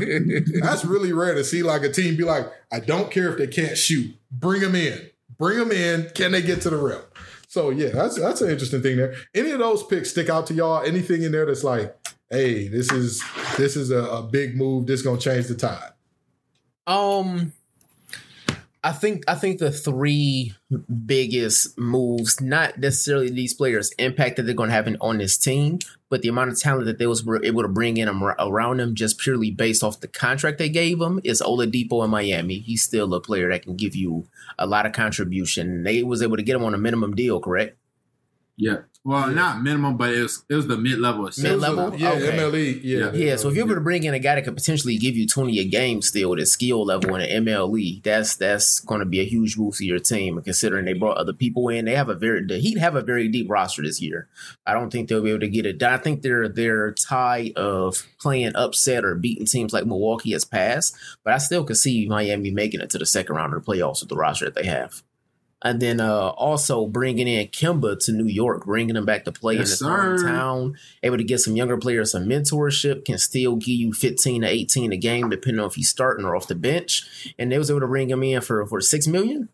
[0.61, 3.47] That's really rare to see like a team be like, I don't care if they
[3.47, 4.13] can't shoot.
[4.33, 5.09] Bring them in.
[5.39, 6.11] Bring them in.
[6.15, 7.01] Can they get to the rim?
[7.47, 9.15] So yeah, that's that's an interesting thing there.
[9.35, 10.83] Any of those picks stick out to y'all?
[10.85, 11.97] Anything in there that's like,
[12.29, 13.23] hey, this is
[13.57, 14.87] this is a, a big move.
[14.89, 15.93] This gonna change the tide.
[16.89, 17.53] Um,
[18.85, 20.55] I think I think the three
[21.07, 25.81] biggest moves, not necessarily these players' impact that they're going to have on this team,
[26.09, 28.79] but the amount of talent that they was were able to bring in ar- around
[28.79, 32.61] them, just purely based off the contract they gave him, is Oladipo in Miami.
[32.61, 35.83] He's still a player that can give you a lot of contribution.
[35.83, 37.77] They was able to get him on a minimum deal, correct?
[38.57, 41.31] Yeah, well, not minimum, but it was it was the mid level.
[41.39, 41.95] Mid-level?
[41.97, 42.37] Yeah, Okay.
[42.37, 42.81] MLE.
[42.83, 45.17] Yeah, Yeah, so if you're able to bring in a guy that could potentially give
[45.17, 48.99] you 20 a game still with his skill level in an MLE, that's that's going
[48.99, 50.37] to be a huge boost to your team.
[50.37, 53.01] And considering they brought other people in, they have a very the Heat have a
[53.01, 54.27] very deep roster this year.
[54.67, 55.93] I don't think they'll be able to get it done.
[55.93, 60.97] I think their their tie of playing upset or beating teams like Milwaukee has passed,
[61.23, 64.01] but I still could see Miami making it to the second round of the playoffs
[64.01, 65.05] with the roster that they have.
[65.63, 69.55] And then uh, also bringing in Kemba to New York, bringing him back to play
[69.55, 69.87] in Yes, his sir.
[70.19, 74.49] hometown, able to get some younger players some mentorship, can still give you 15 to
[74.49, 77.35] 18 a game, depending on if he's starting or off the bench.
[77.39, 79.49] And they was able to bring him in for, for six million.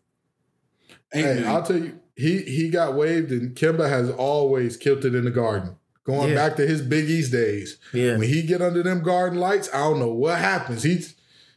[1.11, 5.25] Hey, I'll tell you, he he got waived, and Kemba has always killed it in
[5.25, 5.75] the garden.
[6.03, 6.35] Going Yeah.
[6.35, 8.17] back to his Big East days, Yeah.
[8.17, 10.83] when he get under them garden lights, I don't know what happens.
[10.83, 11.05] He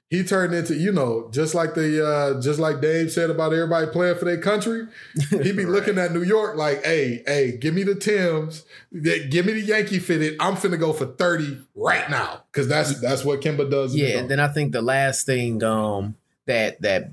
[0.08, 3.86] he turned into you know just like the uh just like Dave said about everybody
[3.88, 4.86] playing for their country.
[5.30, 9.52] He be looking at New York like, hey, hey, give me the Tims, give me
[9.52, 10.36] the Yankee fitted.
[10.40, 13.94] I'm finna go for thirty right now because that's that's what Kemba does.
[13.94, 17.10] Yeah, and then I think the last thing um, that that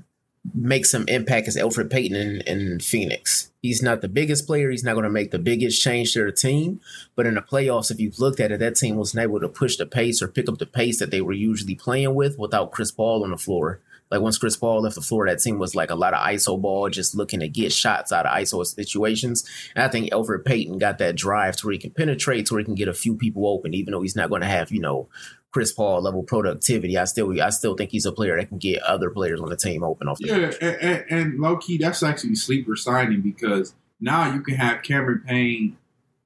[0.52, 3.50] makes some impact as Elfrid Payton in, in Phoenix.
[3.62, 4.70] He's not the biggest player.
[4.70, 6.80] He's not going to make the biggest change to their team.
[7.16, 9.76] But in the playoffs, if you've looked at it, that team wasn't able to push
[9.76, 12.90] the pace or pick up the pace that they were usually playing with without Chris
[12.90, 13.80] Paul on the floor.
[14.10, 16.60] Like once Chris Paul left the floor, that team was like a lot of ISO
[16.60, 19.48] ball, just looking to get shots out of ISO situations.
[19.74, 22.60] And I think Elfrid Payton got that drive to where he can penetrate, to where
[22.60, 24.80] he can get a few people open, even though he's not going to have, you
[24.80, 25.08] know,
[25.54, 26.98] Chris Paul level productivity.
[26.98, 29.56] I still I still think he's a player that can get other players on the
[29.56, 30.56] team open off the Yeah, bench.
[30.60, 35.22] and, and, and low key, that's actually sleeper signing because now you can have Cameron
[35.26, 35.76] Payne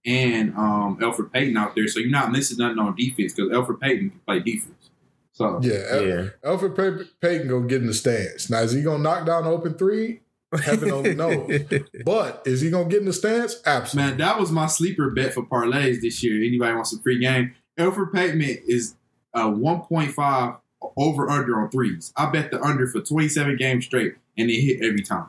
[0.07, 3.79] and um, Elfrid Payton out there, so you're not missing nothing on defense because Elfrid
[3.81, 4.91] Payton can play defense.
[5.33, 6.29] So yeah, Al- Yeah.
[6.43, 8.49] Alfred Pay- Payton gonna get in the stance.
[8.51, 10.21] Now is he gonna knock down open three?
[10.65, 11.61] Heaven only knows.
[12.07, 13.57] But is he gonna get in the stance?
[13.67, 14.11] Absolutely.
[14.13, 16.43] man, that was my sleeper bet for parlays this year.
[16.43, 17.55] Anybody wants a free game?
[17.79, 18.95] Elfrid Payton is
[19.35, 20.59] uh, 1.5
[20.97, 22.13] over under on threes.
[22.17, 25.29] I bet the under for 27 games straight, and it hit every time.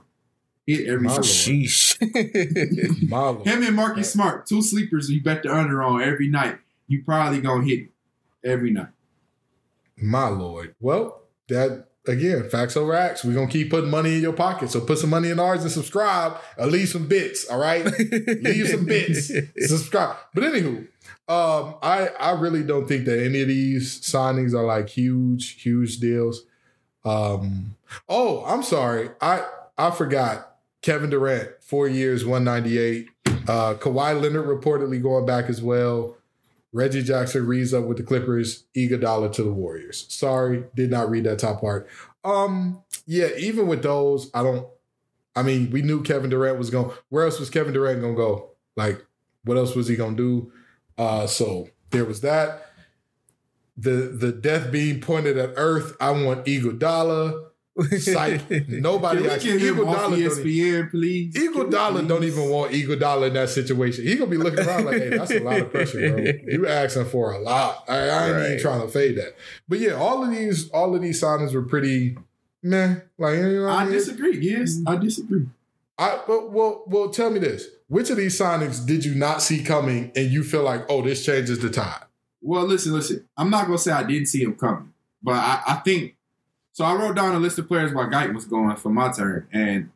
[0.66, 1.24] Hit every My time.
[1.24, 1.97] Sheesh.
[3.10, 3.47] My Lord.
[3.47, 5.10] Him and Marcus Smart, two sleepers.
[5.10, 6.60] You bet the under on every night.
[6.88, 7.89] You probably gonna hit
[8.43, 8.89] every night.
[9.97, 10.76] My Lord.
[10.80, 13.24] Well, that again, facts over acts.
[13.24, 14.70] We're gonna keep putting money in your pocket.
[14.70, 17.50] So put some money in ours and subscribe or leave some bits.
[17.50, 17.86] All right.
[18.41, 19.32] leave some bits.
[19.68, 20.18] Subscribe.
[20.34, 20.88] But anywho,
[21.30, 25.99] um, I I really don't think that any of these signings are like huge, huge
[25.99, 26.43] deals.
[27.05, 27.75] Um,
[28.09, 29.11] oh, I'm sorry.
[29.21, 29.45] I
[29.77, 30.47] I forgot.
[30.82, 33.09] Kevin Durant, four years, 198.
[33.49, 36.15] Uh Kawhi Leonard reportedly going back as well.
[36.71, 40.05] Reggie Jackson reads up with the Clippers, Iguodala to the Warriors.
[40.09, 41.88] Sorry, did not read that top part.
[42.23, 44.67] Um, yeah, even with those, I don't.
[45.36, 46.91] I mean, we knew Kevin Durant was going.
[47.09, 48.51] Where else was Kevin Durant going to go?
[48.75, 49.05] Like,
[49.43, 50.51] what else was he going to do?
[51.00, 52.66] Uh, so there was that.
[53.78, 55.95] The the death being pointed at Earth.
[56.02, 57.45] I want Iguodala.
[57.97, 58.41] Psych.
[58.68, 61.34] Nobody Can we got get him off ESPN, please?
[61.34, 64.06] Iguodala don't even want Iguodala in that situation.
[64.06, 66.26] He gonna be looking around like, "Hey, that's a lot of pressure, bro.
[66.45, 67.86] You asking for a lot.
[67.88, 69.36] I, I ain't even trying to fade that."
[69.70, 72.18] But yeah, all of these, all of these signings were pretty
[72.62, 72.95] meh.
[73.18, 73.93] Like you know, I I mean?
[73.93, 74.38] disagree.
[74.39, 75.45] Yes, I disagree.
[76.00, 79.62] I but well, well, tell me this: which of these signings did you not see
[79.62, 82.06] coming, and you feel like, oh, this changes the tide?
[82.41, 83.28] Well, listen, listen.
[83.36, 86.16] I'm not gonna say I didn't see him coming, but I, I think
[86.72, 86.86] so.
[86.86, 89.91] I wrote down a list of players while Guyton was going for my turn, and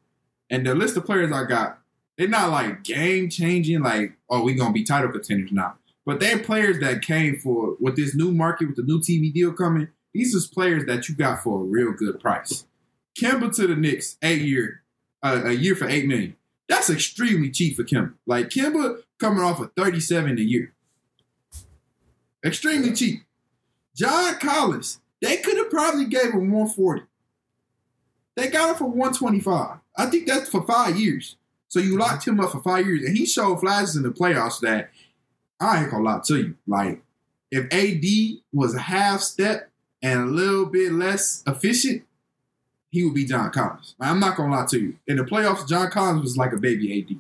[0.50, 1.80] and the list of players I got,
[2.18, 6.40] they're not like game changing, like oh we gonna be title contenders now, but they're
[6.40, 9.88] players that came for with this new market with the new TV deal coming.
[10.14, 12.66] These is players that you got for a real good price.
[13.20, 14.83] Kemba to the Knicks, eight year,
[15.24, 16.36] uh, a year for eight million.
[16.68, 18.14] That's extremely cheap for Kemba.
[18.26, 20.74] Like Kemba coming off of 37 a year.
[22.46, 23.22] Extremely cheap.
[23.96, 27.04] John Collins, they could have probably gave him 140.
[28.36, 29.78] They got him for 125.
[29.96, 31.38] I think that's for five years.
[31.68, 34.60] So you locked him up for five years, and he showed flashes in the playoffs
[34.60, 34.92] that
[35.60, 36.56] I ain't gonna lie to you.
[36.68, 37.02] Like,
[37.50, 39.72] if AD was a half step
[40.02, 42.04] and a little bit less efficient,
[42.94, 43.96] he would be John Collins.
[44.00, 44.96] I'm not gonna lie to you.
[45.08, 47.18] In the playoffs, John Collins was like a baby AD.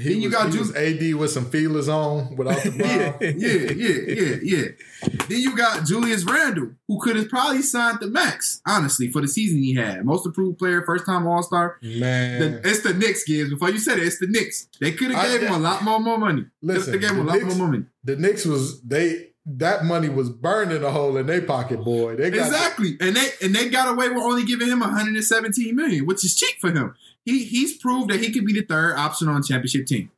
[0.00, 2.70] He Then you was, got he Ju- was AD with some feelers on without the
[2.76, 3.18] yeah, ball.
[3.20, 5.18] yeah, yeah, yeah, yeah.
[5.28, 9.26] Then you got Julius Randle, who could have probably signed the max, honestly, for the
[9.28, 10.04] season he had.
[10.04, 11.78] Most improved player, first time All Star.
[11.82, 13.50] Man, It's the Knicks, Gibbs.
[13.50, 14.68] Before you said it, it's the Knicks.
[14.80, 16.46] They could have gave him a lot more, more money.
[16.62, 17.84] Listen, they gave him the a lot Knicks- more money.
[18.04, 22.16] the Knicks was they that money was burning a hole in their pocket, boy.
[22.16, 26.06] They got Exactly, and they and they got away with only giving him 117 million,
[26.06, 26.94] which is cheap for him.
[27.24, 30.10] He he's proved that he could be the third option on championship team.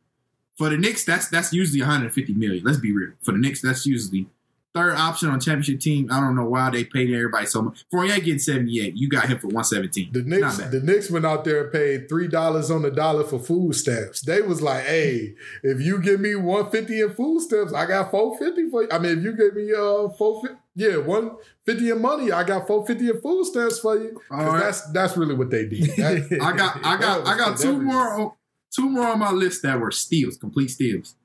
[0.56, 2.64] For the Knicks, that's that's usually 150 million.
[2.64, 3.12] Let's be real.
[3.22, 4.26] For the Knicks, that's usually
[4.74, 6.08] third option on championship team.
[6.10, 7.84] I don't know why they paid everybody so much.
[7.90, 10.10] Fournier getting 78, you got him for 117.
[10.12, 13.24] The Not Knicks, the Knicks went out there and paid three dollars on the dollar
[13.24, 14.22] for food stamps.
[14.22, 18.10] They was like, "Hey, if you give me one fifty in food stamps, I got
[18.10, 18.88] four fifty for you.
[18.92, 22.44] I mean, if you give me uh four fifty, yeah, one fifty in money, I
[22.44, 24.20] got four fifty in food stamps for you.
[24.30, 24.60] right.
[24.60, 25.90] That's that's really what they did.
[26.40, 28.36] I got I got I got two more
[28.74, 31.16] two more on my list that were steals, complete steals.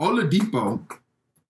[0.00, 0.86] Oladipo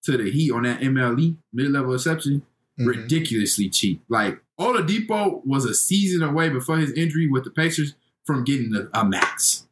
[0.06, 2.42] to the Heat on that MLE mid level exception,
[2.80, 2.86] Mhm.
[2.86, 4.02] ridiculously cheap.
[4.08, 7.94] Like Oladipo was a season away before his injury with the Pacers
[8.24, 9.66] from getting a, a max,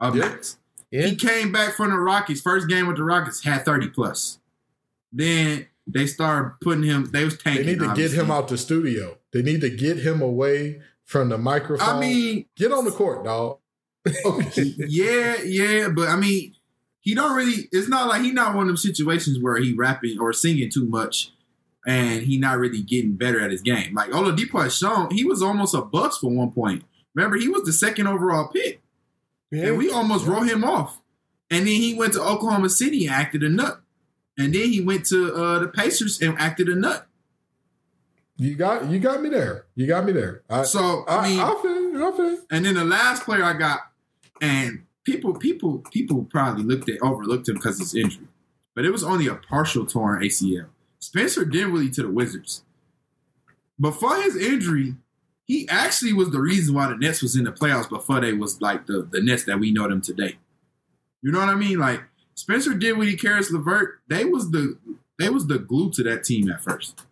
[0.00, 0.20] a Yeah.
[0.28, 0.56] max.
[0.90, 1.06] Yeah.
[1.06, 2.40] He came back from the Rockies.
[2.42, 4.38] First game with the Rockets had thirty plus.
[5.12, 7.10] Then they started putting him.
[7.12, 9.18] They was They need to get him out the studio.
[9.32, 11.88] They need to get him away from the microphone.
[11.88, 13.58] I mean, get on the court, dog.
[14.56, 16.54] Yeah, yeah, but I mean,
[17.00, 17.68] he don't really.
[17.72, 20.86] It's not like he not one of them situations where he rapping or singing too
[20.86, 21.32] much,
[21.86, 23.94] and he not really getting better at his game.
[23.94, 26.84] Like Oladipo has shown, he was almost a bust for one point.
[27.14, 28.80] Remember, he was the second overall pick,
[29.50, 31.00] and we almost wrote him off.
[31.50, 33.80] And then he went to Oklahoma City and acted a nut,
[34.38, 37.06] and then he went to uh, the Pacers and acted a nut.
[38.36, 39.66] You got you got me there.
[39.74, 40.42] You got me there.
[40.48, 42.38] I, So I, I mean, I feel I feel.
[42.50, 43.80] And then the last player I got,
[44.40, 48.28] and people, people, people probably looked at overlooked him because his injury,
[48.74, 50.66] but it was only a partial torn ACL.
[50.98, 52.62] Spencer Dinwiddie to the Wizards.
[53.80, 54.96] Before his injury,
[55.46, 58.60] he actually was the reason why the Nets was in the playoffs before they was
[58.60, 60.38] like the, the Nets that we know them today.
[61.22, 61.78] You know what I mean?
[61.78, 62.02] Like
[62.34, 64.78] Spencer Dinwiddie, Caris LeVert, they was the
[65.18, 67.04] they was the glue to that team at first.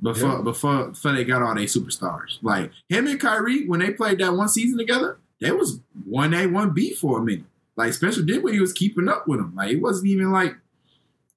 [0.00, 0.42] Before Yeah.
[0.42, 2.38] before before they got all their superstars.
[2.42, 6.46] Like him and Kyrie, when they played that one season together, they was one A,
[6.46, 7.44] one B for a minute.
[7.76, 9.54] Like Spencer Dinwiddie was keeping up with him.
[9.54, 10.56] Like it wasn't even like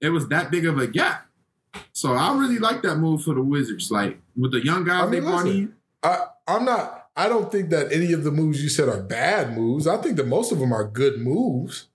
[0.01, 1.25] it was that big of a gap.
[1.91, 3.91] So I really like that move for the Wizards.
[3.91, 5.75] Like with the young guys I mean, they brought in.
[6.01, 7.07] I, I'm not.
[7.15, 9.85] I don't think that any of the moves you said are bad moves.
[9.87, 11.87] I think that most of them are good moves.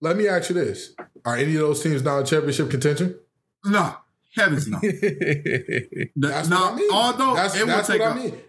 [0.00, 0.94] Let me ask you this:
[1.24, 3.18] Are any of those teams now in championship contention?
[3.64, 3.96] No.
[4.34, 4.78] Heavens no.
[6.16, 6.90] That's no, I mean.
[6.90, 8.40] Although that's, it would that's take what a, I mean.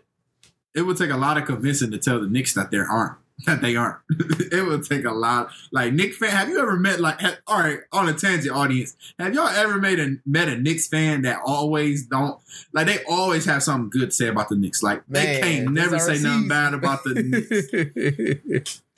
[0.76, 3.62] It would take a lot of convincing to tell the Knicks that there aren't that
[3.62, 3.98] they aren't.
[4.52, 5.50] it would take a lot.
[5.72, 7.20] Like Nick fan, have you ever met like?
[7.20, 10.88] ha- all right, on a tangent, audience, have y'all ever made a met a Knicks
[10.88, 12.40] fan that always don't
[12.74, 12.88] like?
[12.88, 14.84] They always have something good to say about the Knicks.
[14.84, 18.82] Like they can't never say our nothing bad about the Knicks.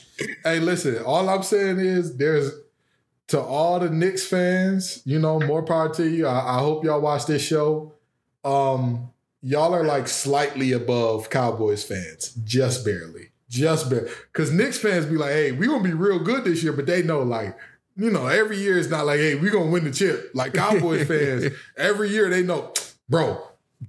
[0.46, 2.50] Hey, listen, all I'm saying is there's
[3.28, 6.26] to all the Knicks fans, you know, more power to you.
[6.26, 7.94] I, I hope y'all watch this show.
[8.46, 9.12] Um,
[9.42, 13.30] y'all are like slightly above Cowboys fans, just barely.
[13.50, 14.10] Just barely.
[14.34, 17.04] Because Knicks fans be like, hey, we're gonna be real good this year, but they
[17.04, 17.58] know like
[17.98, 20.32] you know, every year it's not like, hey, we're gonna win the chip.
[20.34, 21.46] Like Cowboys fans,
[21.78, 22.74] every year they know,
[23.08, 23.42] bro,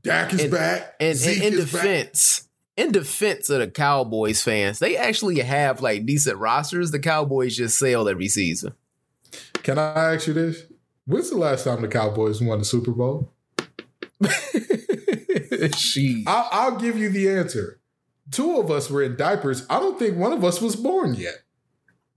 [0.03, 0.95] Dak is And- back.
[1.01, 1.83] And, and in is back.
[1.83, 6.93] defense, in defense of the Cowboys fans, they actually have like decent rosters.
[6.93, 8.75] The Cowboys just sell every season.
[9.65, 10.63] Can I ask you this?
[11.07, 13.33] When's the last time the Cowboys won the Super Bowl?
[15.77, 17.81] she I'll, I'll give you the answer.
[18.31, 19.65] Two of us were in diapers.
[19.71, 21.35] I don't think one of us was born yet.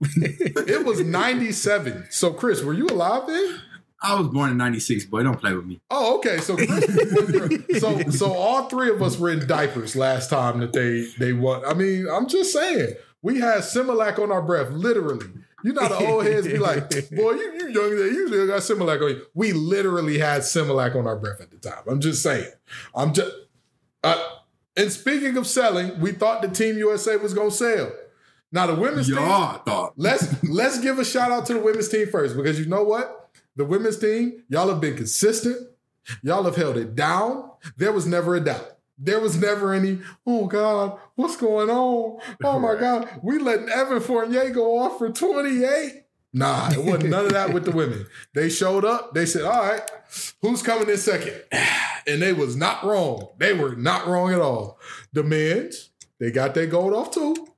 [0.00, 2.06] it was 97.
[2.10, 3.60] So, Chris, were you alive then?
[4.02, 5.22] I was born in '96, boy.
[5.22, 5.78] Don't play with me.
[5.90, 6.38] Oh, okay.
[6.38, 11.06] So, Chris, so, so all three of us were in diapers last time that they
[11.18, 11.62] they won.
[11.66, 15.26] I mean, I'm just saying, we had Similac on our breath, literally.
[15.62, 19.02] You know, the old heads be like, "Boy, you you young, you still got Similac
[19.02, 21.82] on you." We literally had Similac on our breath at the time.
[21.88, 22.50] I'm just saying.
[22.94, 23.30] I'm just.
[24.02, 24.22] Uh,
[24.76, 27.92] and speaking of selling, we thought the Team USA was gonna sell.
[28.52, 29.16] Now the women's team.
[29.16, 32.66] Y'all thought Let's let's give a shout out to the women's team first because you
[32.66, 33.30] know what?
[33.56, 35.68] The women's team, y'all have been consistent.
[36.22, 37.50] Y'all have held it down.
[37.76, 38.79] There was never a doubt.
[39.02, 42.20] There was never any, oh God, what's going on?
[42.44, 46.04] Oh my God, we letting Evan Fournier go off for 28.
[46.32, 48.06] Nah, it wasn't none of that with the women.
[48.34, 49.82] They showed up, they said, all right,
[50.42, 51.42] who's coming in second?
[52.06, 53.28] And they was not wrong.
[53.36, 54.80] They were not wrong at all.
[55.12, 57.49] The men's, they got their gold off too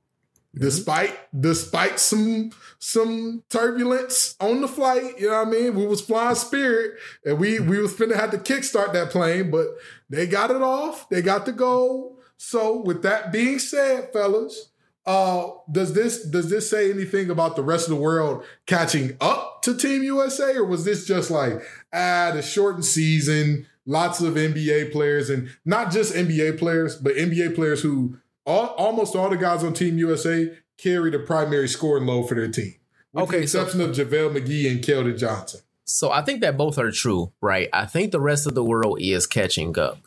[0.55, 5.19] despite despite some some turbulence on the flight.
[5.19, 5.75] You know what I mean?
[5.75, 6.93] We was flying Spirit,
[7.25, 9.67] and we we was finna have to kickstart that plane, but
[10.09, 11.09] they got it off.
[11.09, 12.19] They got the goal.
[12.37, 14.69] So with that being said, fellas,
[15.05, 19.61] uh, does this does this say anything about the rest of the world catching up
[19.63, 21.61] to Team USA, or was this just like
[21.93, 23.67] ah the shortened season?
[23.85, 29.15] Lots of NBA players, and not just NBA players, but NBA players who all, almost
[29.15, 32.75] all the guys on Team USA carry the primary scoring load for their team.
[33.13, 35.61] With Okay, the so- exception of JaVale McGee and Keldon Johnson.
[35.85, 37.67] So I think that both are true, right?
[37.73, 39.99] I think the rest of the world is catching up.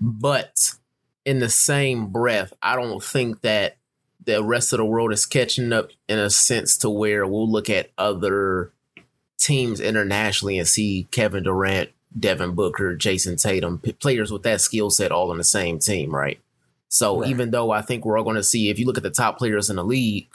[0.00, 0.72] But
[1.24, 3.78] in the same breath, I don't think that
[4.24, 7.70] the rest of the world is catching up in a sense to where we'll look
[7.70, 8.70] at other
[9.38, 11.88] teams internationally and see Kevin Durant,
[12.18, 16.14] Devin Booker, Jayson Tatum, p- players with that skill set all on the same team,
[16.14, 16.38] right?
[16.88, 17.30] So Right.
[17.30, 19.38] even though I think we're all going to see, if you look at the top
[19.38, 20.26] players in the league,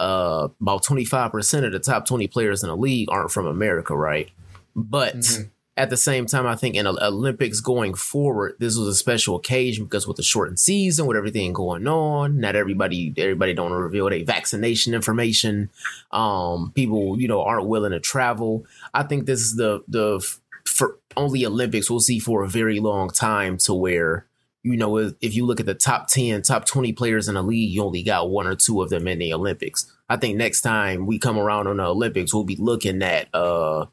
[0.00, 4.28] uh, about 25% of the top 20 players in the league aren't from America, right?
[4.74, 5.50] But Mhm.
[5.76, 9.84] at the same time, I think in Olympics going forward, this was a special occasion
[9.84, 14.24] because with the shortened season, with everything going on, not everybody everybody don't reveal their
[14.24, 15.70] vaccination information.
[16.10, 18.64] Um, people, you know, aren't willing to travel.
[18.92, 20.20] I think this is the the
[20.64, 24.26] for only Olympics we'll see for a very long time to where
[24.64, 27.42] you know, if if you look at the top 10, top 20 players in the
[27.42, 29.92] league, you only got one or two of them in the Olympics.
[30.08, 33.86] I think next time we come around on the Olympics, we'll be looking at uh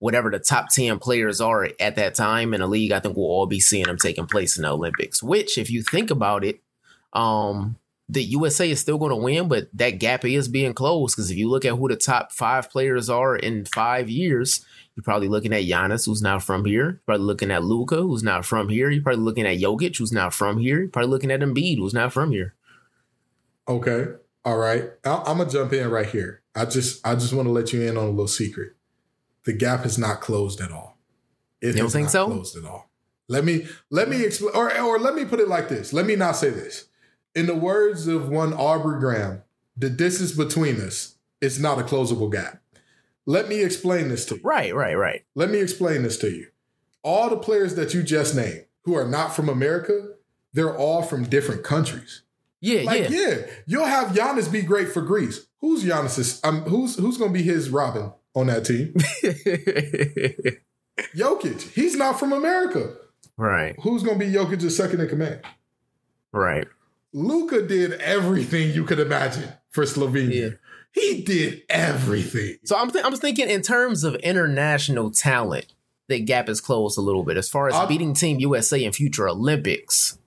[0.00, 2.92] whatever the top 10 players are at that time in the league.
[2.92, 5.82] I think we'll all be seeing them taking place in the Olympics, which if you
[5.82, 6.60] think about it,
[7.14, 7.76] um
[8.10, 11.36] the USA is still going to win, but that gap is being closed because if
[11.36, 14.64] you look at who the top five players are in five years,
[14.98, 16.84] you're probably looking at Giannis, who's not from here.
[16.84, 18.90] You're probably looking at Luka, who's not from here.
[18.90, 20.80] You're probably looking at Jokic, who's not from here.
[20.80, 22.56] You're probably looking at Embiid, who's not from here.
[23.68, 24.06] Okay.
[24.44, 24.90] All right.
[25.04, 26.42] I- I'm gonna jump in right here.
[26.56, 28.72] I just I just want to let you in on a little secret.
[29.44, 30.98] The gap is not closed at all.
[31.60, 32.26] It don't think not so?
[32.26, 32.90] closed at all.
[33.28, 35.92] Let me let me explain or or let me put it like this.
[35.92, 36.86] Let me not say this.
[37.36, 39.42] In the words of one Aubrey Graham,
[39.76, 42.60] the distance between us is not a closable gap.
[43.28, 44.40] Let me explain this to you.
[44.42, 45.22] Right, right, right.
[45.34, 46.46] Let me explain this to you.
[47.02, 50.12] All the players that you just named who are not from America,
[50.54, 52.22] they're all from different countries.
[52.62, 53.18] Yeah, Like, yeah.
[53.20, 53.36] yeah.
[53.66, 55.46] you'll have Giannis be great for Greece.
[55.60, 56.40] Who's Giannis's?
[56.42, 58.94] Um, who's who's gonna be his Robin on that team?
[61.16, 61.70] Jokic.
[61.72, 62.94] He's not from America.
[63.36, 65.42] right, Who's gonna be Jokic's second in command?
[66.32, 66.66] right.
[67.14, 70.50] Luka did everything you could imagine for Slovenia.
[70.50, 70.56] Yeah.
[70.92, 72.56] He did everything.
[72.64, 75.66] So I'm th- I'm thinking in terms of international talent,
[76.08, 77.36] the gap is closed a little bit.
[77.36, 80.18] As far as I'll- beating Team USA in future Olympics,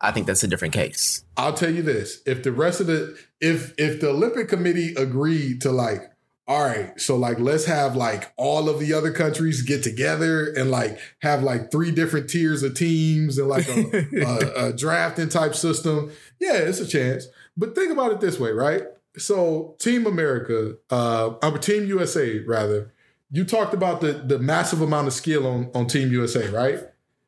[0.00, 1.24] I think that's a different case.
[1.36, 5.60] I'll tell you this: if the rest of the if if the Olympic Committee agreed
[5.62, 6.10] to like,
[6.48, 10.70] all right, so like let's have like all of the other countries get together and
[10.72, 15.54] like have like three different tiers of teams and like a, a, a drafting type
[15.54, 16.10] system.
[16.40, 17.28] Yeah, it's a chance.
[17.56, 18.82] But think about it this way, right?
[19.16, 22.92] So Team America, uh, uh Team USA rather.
[23.30, 26.80] You talked about the the massive amount of skill on on Team USA, right?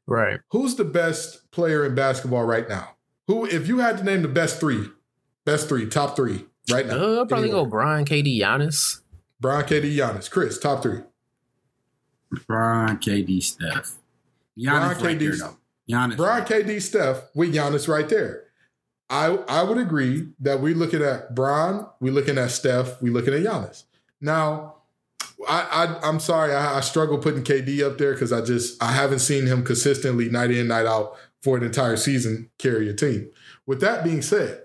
[0.06, 0.40] Right.
[0.50, 2.90] Who's the best player in basketball right now?
[3.26, 4.86] Who, if you had to name the best three,
[5.46, 6.94] best three, top three right now?
[6.94, 7.64] Uh, I'll probably Anywhere.
[7.64, 9.00] go Bron, KD, Giannis.
[9.40, 11.00] Bron, KD, Giannis, Chris, top three.
[12.46, 13.92] Bron, KD, Steph.
[14.58, 15.56] Giannis Bron, right there though.
[15.88, 16.16] Giannis.
[16.16, 18.43] Bron, KD, Steph with Giannis right there.
[19.14, 23.32] I I would agree that we're looking at Bron, we're looking at Steph, we're looking
[23.32, 23.84] at Giannis.
[24.20, 24.74] Now,
[25.48, 25.60] I,
[26.02, 29.20] I I'm sorry, I, I struggle putting KD up there because I just I haven't
[29.20, 33.30] seen him consistently night in night out for an entire season carry a team.
[33.66, 34.62] With that being said,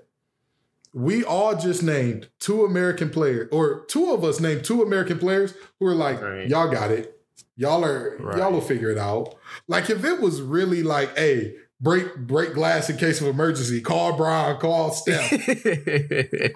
[0.93, 5.54] we all just named two American players, or two of us named two American players
[5.80, 6.47] who are like, Right.
[6.47, 7.16] y'all got it.
[7.56, 8.38] Y'all are Right.
[8.38, 9.36] y'all will figure it out.
[9.68, 14.16] Like if it was really like, hey, break break glass in case of emergency, call
[14.16, 15.30] Bron, call Steph.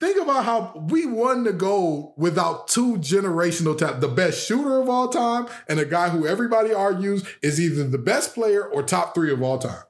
[0.00, 4.00] Think about how we won the gold without two generational talent.
[4.00, 7.98] The best shooter of all time and a guy who everybody argues is either the
[7.98, 9.82] best player or top three of all time.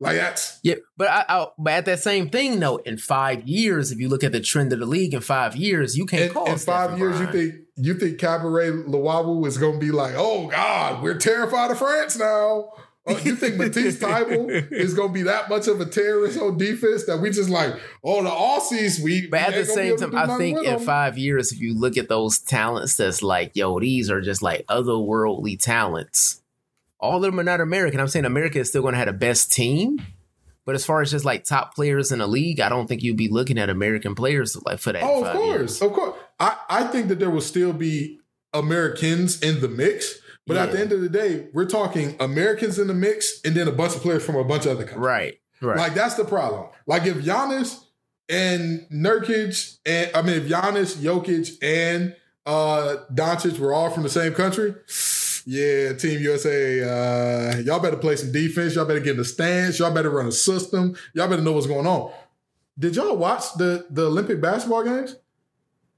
[0.00, 3.90] Like that's Yeah, but I, I, but at that same thing though, in five years,
[3.90, 6.32] if you look at the trend of the league in five years, you can't in,
[6.32, 7.18] call in Steph five years.
[7.20, 11.72] You think you think Cabaret Lawawu is going to be like, oh God, we're terrified
[11.72, 12.70] of France now.
[13.08, 16.58] Oh, you think Matisse Thybulle is going to be that much of a terrorist on
[16.58, 19.26] defense that we just like, oh, the Aussies, we.
[19.26, 21.74] But at the ain't gonna be same time, I think in five years, if you
[21.74, 26.42] look at those talents, that's like, yo, these are just like otherworldly talents.
[27.00, 28.00] All of them are not American.
[28.00, 30.00] I'm saying America is still going to have the best team.
[30.68, 33.16] But as far as just like top players in the league, I don't think you'd
[33.16, 35.02] be looking at American players like for that.
[35.02, 35.80] Oh, of course, years.
[35.80, 36.18] of course.
[36.38, 38.20] I, I think that there will still be
[38.52, 42.88] Americans in the mix, but at the end of the day, we're talking Americans in
[42.88, 45.04] the mix and then a bunch of players from a bunch of other countries.
[45.04, 45.40] Right.
[45.60, 45.76] Right.
[45.76, 46.68] Like that's the problem.
[46.86, 47.84] Like if Giannis
[48.28, 54.08] and Nurkic and I mean if Giannis, Jokic, and uh Doncic were all from the
[54.08, 54.74] same country,
[55.50, 58.74] yeah, Team USA, uh, y'all better play some defense.
[58.74, 59.78] Y'all better get in the stance.
[59.78, 60.94] Y'all better run a system.
[61.14, 62.12] Y'all better know what's going on.
[62.78, 65.16] Did y'all watch the the Olympic basketball games?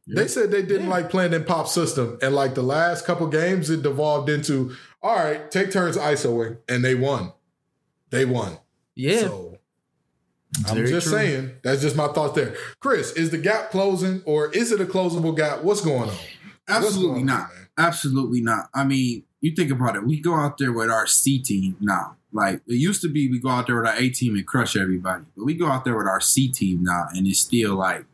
[0.07, 0.91] They said they didn't Yeah.
[0.91, 5.17] like playing in pop system, and like the last couple games, it devolved into all
[5.17, 7.33] right, take turns ISOing, and they won.
[8.11, 8.59] They won.
[8.95, 9.21] yeah.
[9.21, 9.59] So
[10.67, 11.17] I'm Very just true.
[11.17, 11.51] saying.
[11.63, 12.55] That's just my thoughts there.
[12.81, 15.63] Chris, is the gap closing or is it a closable gap?
[15.63, 16.17] What's going on?
[16.69, 17.49] Absolutely going not.
[17.55, 17.69] man?
[17.79, 18.69] Absolutely not.
[18.75, 20.05] I mean, you think about it.
[20.05, 22.17] We go out there with our C team now.
[22.33, 24.77] Like it used to be, we go out there with our A team and crush
[24.77, 25.25] everybody.
[25.37, 28.05] But we go out there with our C team now, and it's still like,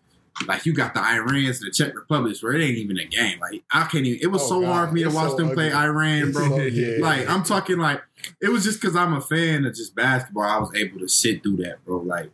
[0.46, 3.38] like you got the Irans and the Czech Republics, where it ain't even a game.
[3.40, 4.20] Like I can't even.
[4.22, 4.72] It was Oh, so God.
[4.72, 5.72] hard for me to watch so them play.
[5.72, 6.48] Iran, bro.
[6.48, 6.96] so- yeah.
[7.00, 8.02] Like I'm talking like
[8.42, 10.44] it was just because I'm a fan of just basketball.
[10.44, 11.98] I was able to sit through that, bro.
[11.98, 12.30] Like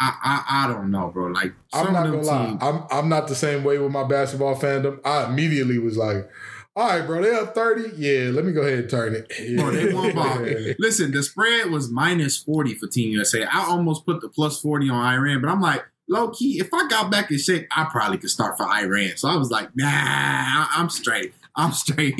[0.00, 1.26] I I, I don't know, bro.
[1.26, 2.58] Like I'm not gonna them lie.
[2.60, 5.00] I'm I'm not the same way with my basketball fandom.
[5.04, 6.28] I immediately was like,
[6.76, 7.92] all right, bro, they up 30.
[7.96, 9.56] Yeah, let me go ahead and turn it.
[9.56, 10.74] Bro, they won by.
[10.78, 13.44] Listen, the spread was minus 40 for Team USA.
[13.44, 16.88] I almost put the plus 40 on Iran, but I'm like, low key, if I
[16.88, 19.16] got back in shape, I probably could start for Iran.
[19.16, 21.34] So I was like, nah, I- I'm straight.
[21.56, 22.16] I'm straight.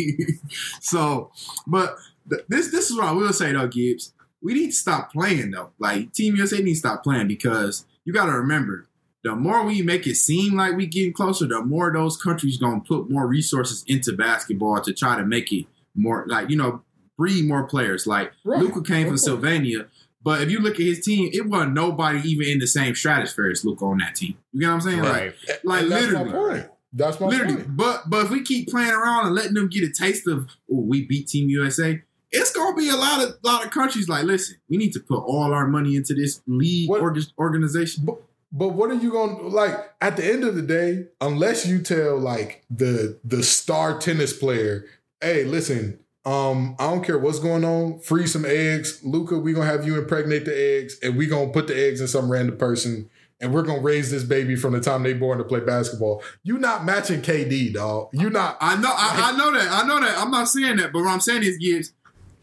[0.81, 1.31] so,
[1.67, 1.97] but
[2.31, 4.13] th- this this is what I will say though, Gibbs.
[4.43, 5.71] We need to stop playing though.
[5.79, 8.87] Like Team USA needs to stop playing because you got to remember,
[9.25, 12.81] the more we make it seem like we getting closer, the more those countries gonna
[12.81, 16.83] put more resources into basketball to try to make it more like you know
[17.17, 18.07] breed more players.
[18.07, 18.61] Like Right.
[18.61, 19.19] Luka came from.
[19.19, 19.87] Sylvania,
[20.29, 23.51] but if you look at his team, it wasn't nobody even in the same stratosphere
[23.51, 24.35] as Luka on that team.
[24.53, 25.03] You get what I'm saying?
[25.03, 25.35] Like, Right.
[25.65, 26.25] like And that's literally.
[26.31, 26.67] my point.
[26.93, 27.55] That's my literally.
[27.57, 27.77] point.
[27.77, 30.39] But but if we keep playing around and letting them get a taste of
[30.73, 34.25] oh, we beat Team USA, it's gonna be a lot of lot of countries like,
[34.25, 38.07] listen, we need to put all our money into this league What- org- organization.
[38.51, 41.81] But what are you going to like at the end of the day, unless you
[41.81, 44.87] tell like the the star tennis player,
[45.21, 45.99] hey, listen,
[46.29, 49.01] um, I don't care what's going on, Free some eggs.
[49.03, 52.07] Luka, we gonna have you impregnate the eggs, and we gonna put the eggs in
[52.07, 53.09] some random person,
[53.41, 56.23] and we're gonna raise this baby from the time they born to play basketball.
[56.43, 58.11] You not matching KD, dog.
[58.13, 60.19] You not I know, I, I know that, I know that.
[60.19, 61.95] I'm not saying that, but what I'm saying is, gives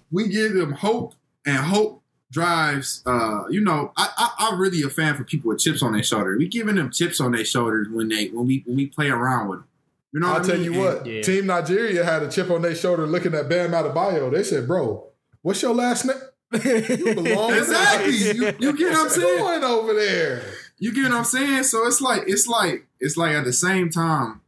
[0.10, 1.14] we give them hope,
[1.46, 3.04] and hope drives.
[3.06, 6.02] Uh, you know, I, I I'm really a fan for people with chips on their
[6.02, 6.36] shoulder.
[6.40, 9.50] We giving them chips on their shoulders when they when we when we play around
[9.50, 9.68] with them.
[10.16, 10.72] You know I'll what tell mean?
[10.72, 11.05] you what.
[11.05, 11.22] Yeah.
[11.24, 14.32] Team Nigeria had a chip on their shoulder looking at Bam Adebayo.
[14.32, 15.07] They said, "Bro,
[15.41, 16.16] what's your last name?"
[16.53, 16.59] You
[17.16, 18.13] belong with Exactly.
[18.32, 19.39] You, you get what I'm saying?
[19.39, 20.41] going over there?
[20.80, 21.63] You get what I'm saying?
[21.63, 24.39] So it's like it's like it's like at the same time,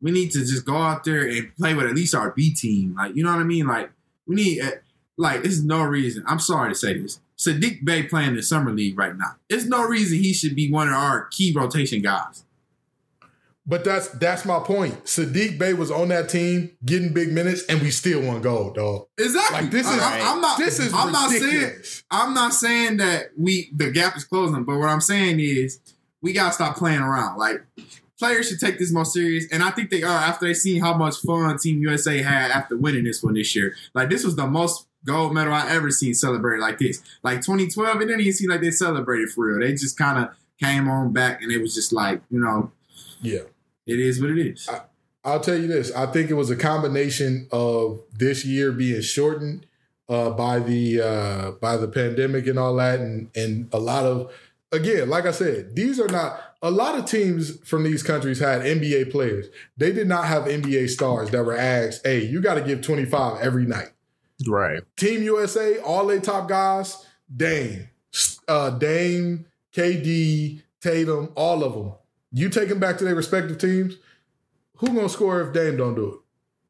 [0.00, 2.94] we need to just go out there and play with at least our B team.
[2.94, 3.66] Like you know what I mean?
[3.66, 3.90] Like
[4.28, 4.70] we need uh,
[5.16, 6.22] like there's no reason.
[6.28, 7.18] I'm sorry to say this.
[7.36, 9.34] Saddiq Bey playing the summer league right now.
[9.50, 12.44] There's no reason he should be one of our key rotation guys.
[13.64, 15.04] But that's that's my point.
[15.04, 19.06] Saddiq Bey was on that team getting big minutes, and we still won gold, dog.
[19.18, 19.60] Exactly.
[19.60, 20.58] Like this is I, am not.
[20.58, 21.42] this is I'm not saying.
[21.44, 22.02] ridiculous.
[22.10, 25.78] I'm not saying that we the gap is closing, but what I'm saying is
[26.22, 27.38] we gotta stop playing around.
[27.38, 27.62] Like
[28.18, 30.96] players should take this more serious, and I think they are after they seen how
[30.96, 33.76] much fun Team USA had after winning this one this year.
[33.94, 37.00] Like this was the most gold medal I ever seen celebrated like this.
[37.22, 39.60] Like 2012, it didn't even seem like they celebrated for real.
[39.64, 42.72] They just kind of came on back, and it was just like you know,
[43.20, 43.42] Yeah.
[43.86, 44.68] It is what it is.
[45.24, 45.92] I'll tell you this.
[45.92, 49.66] I think it was a combination of this year being shortened
[50.08, 54.32] uh, by the uh, by the pandemic and all that, and and a lot of
[54.72, 58.62] again, like I said, these are not a lot of teams from these countries had
[58.62, 59.46] NBA players.
[59.76, 63.04] They did not have NBA stars that were asked, "Hey, you got to give twenty
[63.04, 63.92] five every night."
[64.46, 64.82] Right.
[64.96, 67.88] Team USA, all their top guys, Dame,
[68.48, 71.92] uh, Dame, KD, Tatum, all of them.
[72.32, 73.96] You take them back to their respective teams.
[74.76, 76.18] Who gonna score if Dame don't do it?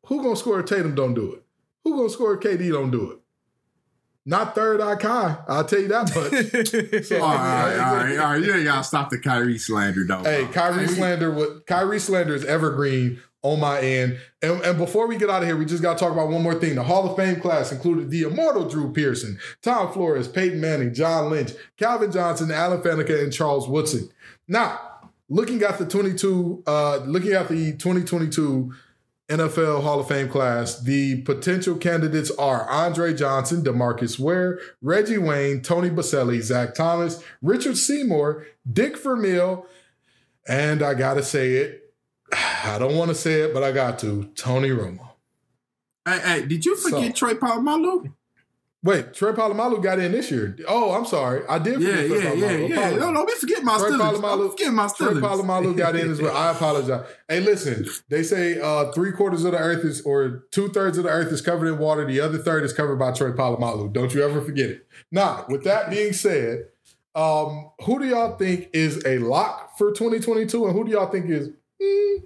[0.07, 1.43] Who gonna score if Tatum don't do it?
[1.85, 3.19] Who gonna score if KD don't do it?
[4.25, 5.37] Not third eye Kai.
[5.49, 7.05] I'll tell you that much.
[7.07, 8.45] So, all right, I all mean, right, all right.
[8.45, 10.23] You ain't gotta stop the Kyrie slander though.
[10.23, 10.53] Hey, bro.
[10.53, 11.31] Kyrie slander.
[11.33, 14.19] What Kyrie slander is evergreen on my end.
[14.41, 16.43] And, and before we get out of here, we just got to talk about one
[16.43, 16.77] more thing.
[16.77, 21.29] The Hall of Fame class included the immortal Drew Pearson, Tom Flores, Peyton Manning, John
[21.29, 24.09] Lynch, Calvin Johnson, Alan Faneca, and Charles Woodson.
[24.47, 24.81] Now,
[25.33, 28.72] looking at the 22, uh, looking at the 2022
[29.28, 35.62] NFL Hall of Fame class, the potential candidates are Andre Johnson, Demarcus Ware, Reggie Wayne,
[35.62, 39.66] Tony Boselli, Zach Thomas, Richard Seymour, Dick Vermeil,
[40.47, 41.95] and I gotta say it.
[42.33, 44.24] I don't want to say it, but I got to.
[44.37, 45.09] Tony Romo.
[46.05, 48.12] Hey, hey, did you forget So- Troy Polamalu?
[48.85, 50.57] Wait, Trey Polamalu got in this year.
[50.66, 51.43] Oh, I'm sorry.
[51.49, 52.41] I did Yeah, forget Trey yeah, Polamalu.
[52.41, 52.74] yeah, yeah.
[52.74, 53.01] Apologies.
[53.01, 54.14] No, don't be forgetting my Troy Steelers.
[54.20, 55.20] Polamalu- forgetting my Trey Steelers.
[55.20, 56.37] Polamalu got in as well.
[56.37, 57.07] I apologize.
[57.28, 61.05] Hey, listen, they say uh, three quarters of the earth is, or two thirds of
[61.05, 62.05] the earth is covered in water.
[62.05, 63.93] The other third is covered by Trey Polamalu.
[63.93, 64.87] Don't you ever forget it.
[65.12, 66.64] Now, with that being said,
[67.14, 71.30] um, who do y'all think is a lock for 2022, and who do y'all think
[71.30, 72.24] is hmm,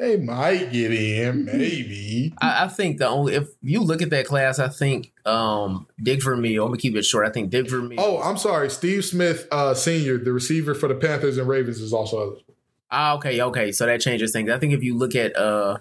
[0.00, 2.32] they might get in, maybe?
[2.40, 6.22] I, I think the only if you look at that class, I think um Dick
[6.24, 6.64] Vermeil.
[6.64, 7.26] I'm gonna keep it short.
[7.26, 8.00] I think Dick Vermeil.
[8.00, 11.92] Oh, I'm sorry, Steve Smith, uh, senior, the receiver for the Panthers and Ravens, is
[11.92, 12.54] also eligible.
[12.90, 13.70] Ah, okay, okay.
[13.72, 14.50] So that changes things.
[14.50, 15.78] I think if you look at uh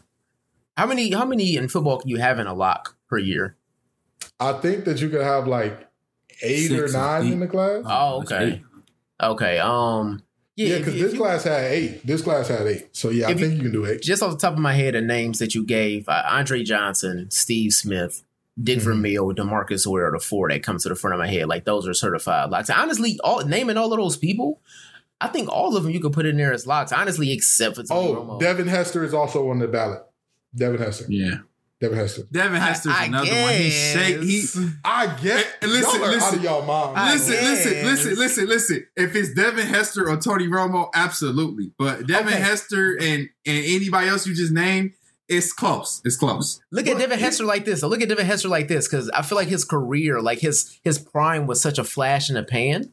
[0.76, 3.56] how many how many in football can you have in a lock per year?
[4.40, 5.88] I think that you could have like
[6.42, 7.34] eight Six, or nine think.
[7.34, 7.84] in the class.
[7.86, 8.62] Oh, okay.
[9.22, 9.60] Okay.
[9.60, 10.24] Um
[10.60, 12.06] Yeah, yeah, because if this you- class had eight.
[12.06, 12.88] This class had eight.
[12.92, 14.02] So yeah, I If you- think you can do eight.
[14.02, 17.28] just off the top of my head, the names that you gave, uh, Andre Johnson,
[17.30, 18.24] Steve Smith,
[18.62, 18.82] Dick Mhm.
[18.82, 21.48] Vermeil, Demarcus Ware the four that comes to the front of my head.
[21.48, 22.70] Like those are certified locks.
[22.70, 24.60] Honestly, all naming all of those people,
[25.22, 26.92] I think all of them you could put in there as locks.
[26.92, 28.40] Honestly, except for Tony Oh, Romo.
[28.40, 30.02] Devin Hester is also on the ballot.
[30.56, 31.06] Devin Hester.
[31.08, 31.38] Yeah.
[31.82, 32.24] Devin Hester.
[32.32, 33.54] Devin Hester's I another one.
[33.54, 34.22] He shake.
[34.22, 34.58] He guess.
[34.84, 35.48] I get.
[35.62, 36.40] And listen, y'all are out listen.
[36.40, 37.12] of y'all mind.
[37.14, 38.88] Listen, listen, listen, listen, listen.
[38.98, 41.72] If it's Devin Hester or Tony Romo, absolutely.
[41.78, 42.42] But Devin Okay.
[42.44, 44.92] Hester and and anybody else you just named,
[45.30, 46.02] it's close.
[46.04, 46.60] It's close.
[46.72, 47.80] Look at What Devin if- Hester like this.
[47.80, 50.78] So look at Devin Hester like this because I feel like his career, like his
[50.84, 52.92] his prime, was such a flash in the pan.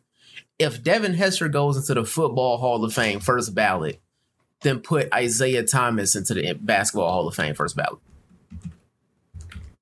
[0.61, 4.01] If Devin Hester goes into the Football Hall of Fame first ballot,
[4.62, 7.99] then put Isaiah Thomas into the Basketball Hall of Fame first ballot.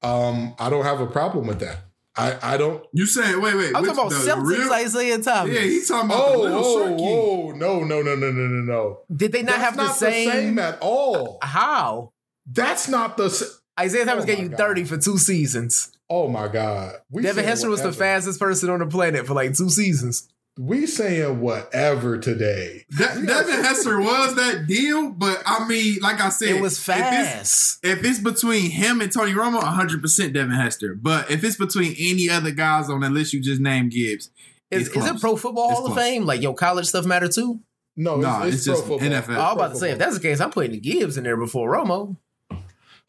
[0.05, 1.79] Um, I don't have a problem with that.
[2.17, 2.85] I, I don't.
[2.93, 3.75] You saying wait, wait.
[3.75, 5.53] I'm talking about the Celtics real- Isaiah Thomas.
[5.55, 8.63] Yeah, he's talking about the Oh, little oh, oh, no, no, no, no, no, no,
[8.63, 8.99] no.
[9.15, 10.59] Did they not That's have the not same?
[10.61, 11.39] at all.
[11.43, 12.13] How?
[12.47, 13.31] That's not the.
[13.31, 13.47] sa-
[13.81, 14.59] Isaiah Thomas Oh gave you God.
[14.59, 15.91] 30 for two seasons.
[16.09, 16.95] Oh my God.
[17.11, 20.29] We Devin Hester was the fastest person on the planet for like two seasons.
[20.57, 22.85] We saying whatever today.
[22.97, 26.89] De- Devin Hester was that deal, but I mean, like I said, It was if
[26.91, 27.79] it's- fast.
[27.85, 30.95] If it's between him and Tony Romo, 100% Devin Hester.
[30.95, 34.31] But if it's between any other guys on that list you just named Gibbs,
[34.71, 35.21] Is, it's is it.
[35.21, 35.97] Pro Football It's Hall of.
[35.97, 36.25] Fame?
[36.25, 37.59] Like, yo, college stuff matter too?
[37.97, 39.09] No, it's, Nah, it's, it's pro just football.
[39.09, 39.19] NFL.
[39.19, 41.37] It's Oh, I'm about to say, if that's the case, I'm putting Gibbs in there
[41.37, 42.17] before Romo.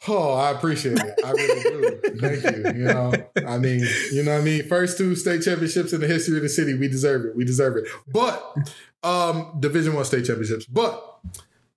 [0.08, 1.20] Oh, I appreciate it.
[1.26, 2.18] I really do.
[2.20, 2.82] Thank you.
[2.82, 3.14] You know,
[3.48, 4.68] I mean, you know what I mean?
[4.68, 6.76] First two state championships in the history of the city.
[6.76, 7.36] We deserve it.
[7.36, 7.86] We deserve it.
[8.08, 8.56] But
[9.04, 10.66] um Division One state championships.
[10.66, 11.20] But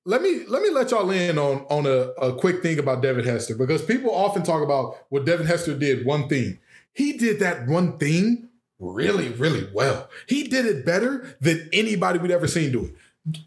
[0.05, 3.25] let me let me let y'all in on on a, a quick thing about Devin
[3.25, 6.59] Hester because people often talk about what Devin Hester did one thing.
[6.93, 8.49] He did that one thing
[8.79, 10.09] really, really well.
[10.27, 13.39] He did it better than anybody we'd ever seen do it.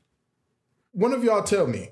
[0.94, 1.90] One of y'all tell me,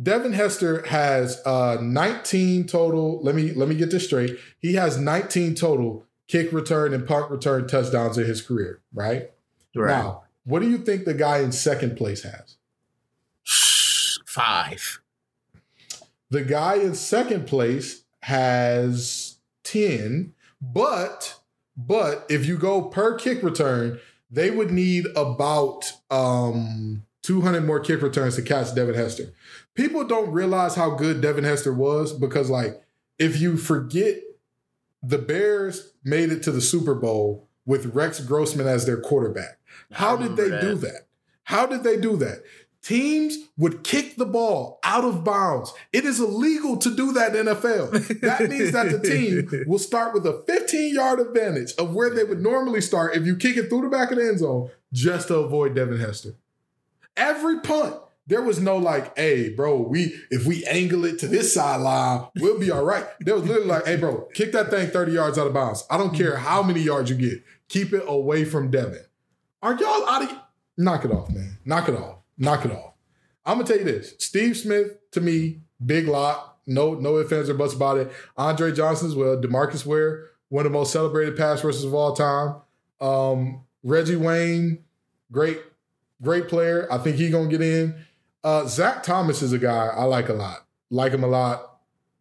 [0.00, 3.20] Devin Hester has uh 19 total.
[3.22, 4.38] Let me let me get this straight.
[4.58, 9.30] He has 19 total kick return and punt return touchdowns in his career, right?
[9.74, 9.90] Right.
[9.90, 12.56] Now, what do you think the guy in second place has?
[14.26, 15.00] Five.
[16.30, 21.38] The guy in second place has 10, but
[21.76, 28.02] but if you go per kick return, they would need about um 200 more kick
[28.02, 29.34] returns to catch Devin Hester.
[29.74, 32.80] People don't realize how good Devin Hester was because like
[33.18, 34.20] if you forget
[35.02, 39.58] the Bears made it to the Super Bowl with Rex Grossman as their quarterback.
[39.90, 40.92] How did they remember do that.
[40.92, 41.06] that?
[41.42, 42.44] How did they do that?
[42.80, 45.74] Teams would kick the ball out of bounds.
[45.92, 48.20] It is illegal to do that in NFL.
[48.20, 52.22] That means that the team will start with a 15 yard advantage of where they
[52.22, 55.26] would normally start if you kick it through the back of the end zone just
[55.28, 56.34] to avoid Devin Hester.
[57.16, 57.96] Every punt,
[58.26, 62.58] there was no like, hey, bro, we if we angle it to this sideline, we'll
[62.58, 63.06] be all right.
[63.20, 65.84] There was literally like, hey, bro, kick that thing 30 yards out of bounds.
[65.90, 67.42] I don't care how many yards you get.
[67.68, 69.04] Keep it away from Devin.
[69.62, 70.36] Are y'all out of
[70.76, 71.58] knock it off, man.
[71.64, 72.18] Knock it off.
[72.38, 72.94] Knock it off.
[73.44, 74.14] I'm gonna tell you this.
[74.18, 76.58] Steve Smith, to me, big lock.
[76.66, 78.12] No, no ands, or buts about it.
[78.36, 79.40] Andre Johnson as well.
[79.40, 82.56] Demarcus Ware, one of the most celebrated pass rushers of all time.
[83.00, 84.84] Um, Reggie Wayne,
[85.30, 85.60] great,
[86.22, 86.86] great player.
[86.90, 87.94] I think he gonna get in.
[88.44, 90.66] Uh, Zach Thomas is a guy I like a lot.
[90.90, 91.72] Like him a lot.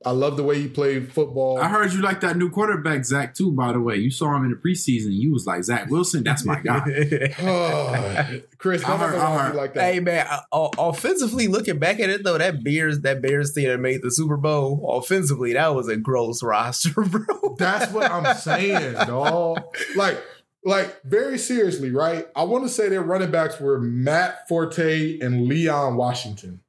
[0.06, 1.58] I love the way he played football.
[1.60, 3.96] I heard you like that new quarterback, Zach, too, by the way.
[3.96, 5.14] You saw him in the preseason.
[5.14, 7.34] You was like, Zach Wilson, that's my guy.
[7.42, 9.56] Oh, Chris, I don't heard- I heard.
[9.56, 9.94] like that.
[9.94, 13.68] Hey man, uh, o- offensively looking back at it though, that Bears that Bears team
[13.70, 17.56] that made the Super Bowl offensively, that was a gross roster, bro.
[17.58, 19.64] That's what I'm saying, dog.
[19.96, 20.22] Like,
[20.66, 22.28] like very seriously, right?
[22.36, 26.60] I want to say their running backs were Matt Forte and Leon Washington.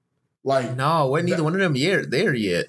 [0.44, 2.66] Like, No, wasn't either one of them yet there yet.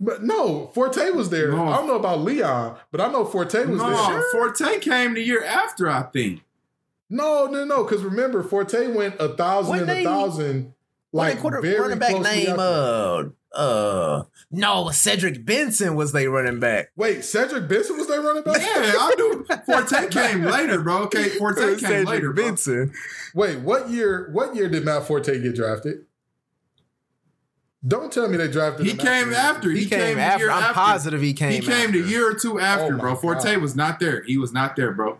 [0.00, 1.50] but no, Forte was there.
[1.50, 1.68] No.
[1.68, 4.22] I don't know about Leon, but I know Forte was no, there.
[4.32, 6.42] Forte came the year after, I think.
[7.10, 7.82] No, no, no.
[7.84, 10.74] Because remember, Forte went a thousand What and a thousand.
[11.10, 12.50] What Like they quarter, very running back closely name?
[12.50, 12.62] after.
[12.62, 16.90] Uh, uh, no, Cedric Benson was they running back.
[16.96, 18.60] Wait, Cedric Benson was they running back?
[18.60, 19.46] Yeah, I do.
[19.66, 21.02] Forte came later, bro.
[21.04, 22.44] Okay, Forte came Cedric later, bro.
[22.46, 22.92] Benson.
[23.34, 24.28] Wait, what year?
[24.32, 26.06] What year did Matt Forte get drafted?
[27.86, 28.84] Don't tell me they drafted.
[28.86, 29.70] He came after.
[29.70, 30.50] He, came, the after.
[30.50, 31.52] I'm positive he came.
[31.52, 32.02] He came after.
[32.02, 33.16] the year or two after, Oh bro.
[33.16, 33.62] Forte God.
[33.62, 34.22] was not there.
[34.24, 35.18] He was not there, bro.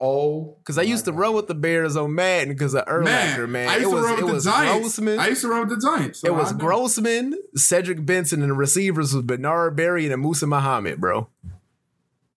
[0.00, 3.48] Oh, Because I used to my run with the Bears on Madden because of Urlacher,
[3.48, 3.68] man.
[3.68, 4.78] I used it to was, run it with the was Giants.
[4.80, 5.18] Grossman.
[5.18, 6.20] I used to run with the Giants.
[6.20, 11.00] so it was Grossman, Cedric Benson, and the receivers was Bernard Berrian and Muhsin Muhammad,
[11.00, 11.28] bro.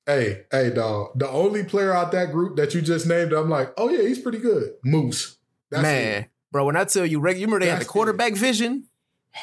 [0.07, 1.11] Hey, hey, dog.
[1.19, 4.17] The only player out that group that you just named, I'm like, oh yeah, he's
[4.19, 4.71] pretty good.
[4.83, 5.37] Moose.
[5.69, 6.29] That's man, it.
[6.51, 7.91] bro, when I tell you, reg- you remember they had the That's it.
[7.93, 8.85] quarterback vision?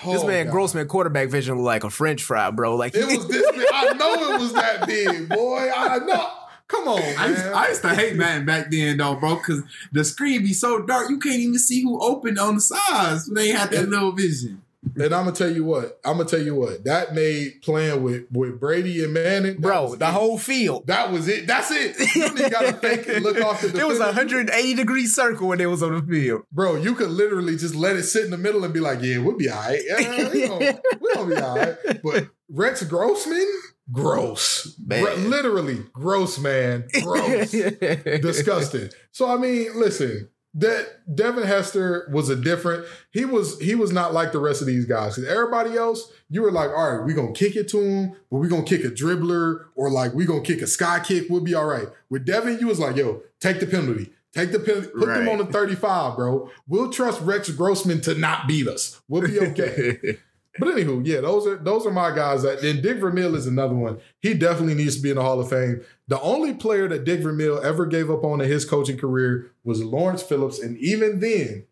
[0.05, 0.53] this Oh, man, God.
[0.53, 2.75] Grossman, quarterback vision looked like a French fry, bro.
[2.77, 3.67] Like It was this big.
[3.73, 5.71] I know it was that big, boy.
[5.75, 6.29] I know.
[6.69, 7.19] Come on, man.
[7.19, 9.63] I used, I used to hate Madden back then, though, bro, because
[9.93, 13.35] the screen be so dark you can't even see who opened on the sides when
[13.35, 14.63] they had that little vision.
[14.95, 15.99] and I'm gonna tell you what.
[16.05, 16.85] I'm gonna tell you what.
[16.85, 20.13] That made playing with with Brady and Manning, bro, the it.
[20.13, 20.87] whole field.
[20.87, 21.47] That was it.
[21.47, 21.97] That's it.
[22.39, 23.23] You gotta fake it.
[23.23, 23.69] Look off the.
[23.79, 26.43] It was a 180 degree circle when it was on the field.
[26.53, 29.19] Bro, you could literally just let it sit in the middle and be like, "Yeah,
[29.19, 29.81] we'll be all right.
[29.87, 33.47] Yeah, we gonna, we gonna be all right." But Rex Grossman,
[33.93, 35.05] gross, Man.
[35.05, 37.51] Re- literally gross, man, gross,
[38.21, 38.91] disgusting.
[39.13, 42.87] So I mean, listen, that Devin Hester was a different.
[43.13, 45.15] He was he was not like the rest of these guys.
[45.17, 48.39] 'Cause everybody else, you were like, all right, we gonna kick it to him, but
[48.39, 51.27] we gonna kick a dribbler or like we gonna kick a sky kick.
[51.29, 51.89] We'll be all right.
[52.11, 54.11] With Devin, you was like, yo, take the penalty.
[54.35, 54.89] Take the penalty.
[54.97, 56.51] Put them on the 35, bro.
[56.67, 59.01] We'll trust Rex Grossman to not beat us.
[59.09, 59.99] We'll be okay.
[60.59, 62.43] But anywho, yeah, those are those are my guys.
[62.43, 64.01] That then Dick Vermeil is another one.
[64.21, 65.83] He definitely needs to be in the Hall of Fame.
[66.09, 69.83] The only player that Dick Vermeil ever gave up on in his coaching career was
[69.83, 71.67] Lawrence Phillips, and even then,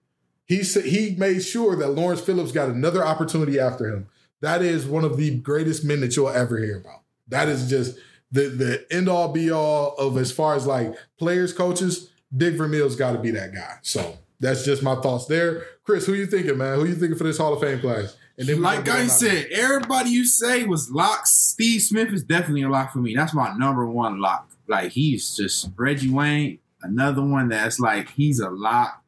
[0.44, 4.08] he said he made sure that Lawrence Phillips got another opportunity after him.
[4.40, 7.02] That is one of the greatest men that you'll ever hear about.
[7.28, 7.98] That is just
[8.30, 12.10] the the end all be all of as far as like players, coaches.
[12.36, 13.78] Dick Vermeil's got to be that guy.
[13.82, 15.64] So that's just my thoughts there.
[15.84, 16.78] Chris, who you thinking, man?
[16.78, 18.16] Who you thinking for this Hall of Fame class?
[18.38, 21.30] And we like I said, everybody you say was locks.
[21.30, 23.14] Steve Smith is definitely a lock for me.
[23.14, 24.50] That's my number one lock.
[24.68, 29.02] Like he's just Reggie Wayne, another one that's like he's a lock.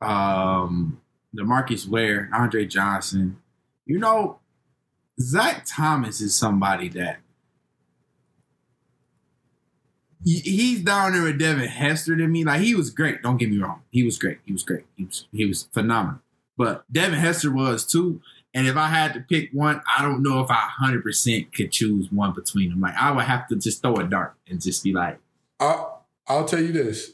[0.00, 1.00] Um,
[1.36, 3.38] Demarcus Ware, Andre Johnson.
[3.84, 4.38] You know,
[5.20, 7.20] Zach Thomas is somebody that
[10.24, 12.44] he's down there with Devin Hester to me.
[12.44, 13.22] Like he was great.
[13.22, 13.82] Don't get me wrong.
[13.90, 14.38] He was great.
[14.44, 14.84] He was great.
[14.96, 16.20] He was he was phenomenal.
[16.58, 18.20] But Devin Hester was too.
[18.52, 22.10] And if I had to pick one, I don't know if I 100% could choose
[22.10, 22.80] one between them.
[22.80, 25.20] Like I would have to just throw a dart and just be like,
[25.60, 27.12] I'll, I'll tell you this.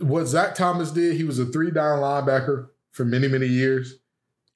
[0.00, 3.98] What Zach Thomas did, he was a three down linebacker for many, many years.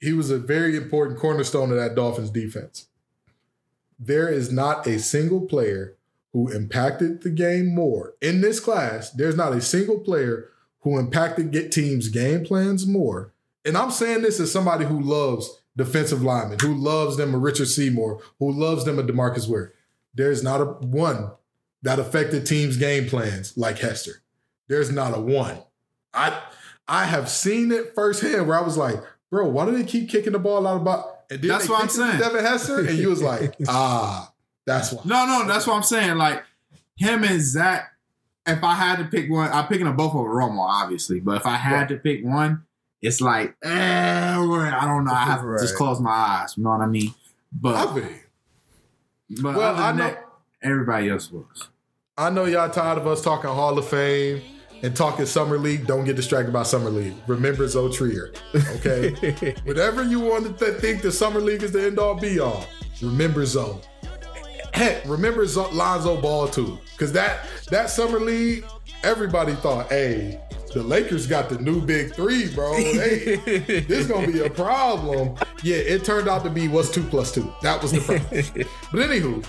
[0.01, 2.89] He was a very important cornerstone of that Dolphins defense.
[3.99, 5.97] There is not a single player
[6.33, 9.11] who impacted the game more in this class.
[9.11, 10.49] There's not a single player
[10.81, 13.33] who impacted get teams' game plans more.
[13.65, 17.67] And I'm saying this as somebody who loves defensive linemen, who loves them a Richard
[17.69, 19.73] Seymour, who loves them a Demarcus Ware.
[20.15, 21.31] There's not a one
[21.83, 24.23] that affected teams' game plans like Hester.
[24.69, 25.59] There's not a one.
[26.13, 26.41] I
[26.89, 28.97] I have seen it firsthand where I was like,
[29.31, 31.09] bro, why do they keep kicking the ball out of box?
[31.31, 32.21] And That's they what I'm kicked it to saying.
[32.21, 34.31] Devin Hester, and you was like, ah,
[34.67, 35.03] that's why.
[35.07, 36.17] No, no, that's what I'm saying.
[36.17, 36.43] Like
[36.97, 37.89] him and Zach.
[38.45, 41.21] If I had to pick one, I'm picking them both over Romo, obviously.
[41.21, 41.89] But if I had Right.
[41.91, 42.65] to pick one,
[43.03, 44.35] it's like eh, I
[44.87, 45.13] don't know.
[45.13, 46.55] I have to just close my eyes.
[46.57, 47.13] You know what I mean?
[47.53, 48.09] But I mean,
[49.43, 50.25] but well, I know that,
[50.63, 51.69] everybody else was.
[52.17, 54.41] I know y'all tired of us talking Hall of Fame
[54.83, 55.87] and talking Summer League.
[55.87, 57.15] Don't get distracted by Summer League.
[57.27, 58.33] Remember Zoe Trier.
[58.77, 59.55] Okay?
[59.65, 62.67] Whatever you want to th- think the Summer League is the end all be all,
[63.01, 63.81] remember Zoe.
[64.75, 66.79] Heck, remember Zo- Lonzo Ball too.
[66.99, 68.65] Cause that that Summer League,
[69.03, 70.41] everybody thought, hey,
[70.75, 72.75] the Lakers got the new big three, bro.
[72.75, 73.37] Hey,
[73.81, 75.37] this gonna be a problem.
[75.63, 77.53] Yeah, it turned out to be what's two plus two.
[77.63, 78.69] That was the problem.
[78.93, 79.45] but anywho,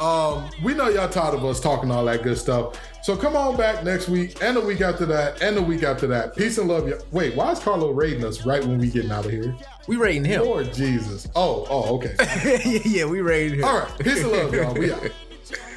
[0.00, 2.80] um, we know y'all tired of us talking all that good stuff.
[3.02, 6.06] So come on back next week and the week after that and the week after
[6.08, 6.36] that.
[6.36, 6.86] Peace and love.
[6.86, 9.56] you Wait, why is Carlo raiding us right when we getting out of here?
[9.86, 10.44] We rating him.
[10.44, 11.26] Lord Jesus.
[11.34, 12.14] Oh, oh, okay.
[12.64, 13.64] yeah, yeah, we rating him.
[13.64, 13.98] All right.
[13.98, 14.74] Peace and love, y'all.
[14.74, 15.02] We out.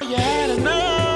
[0.02, 1.11] You had enough.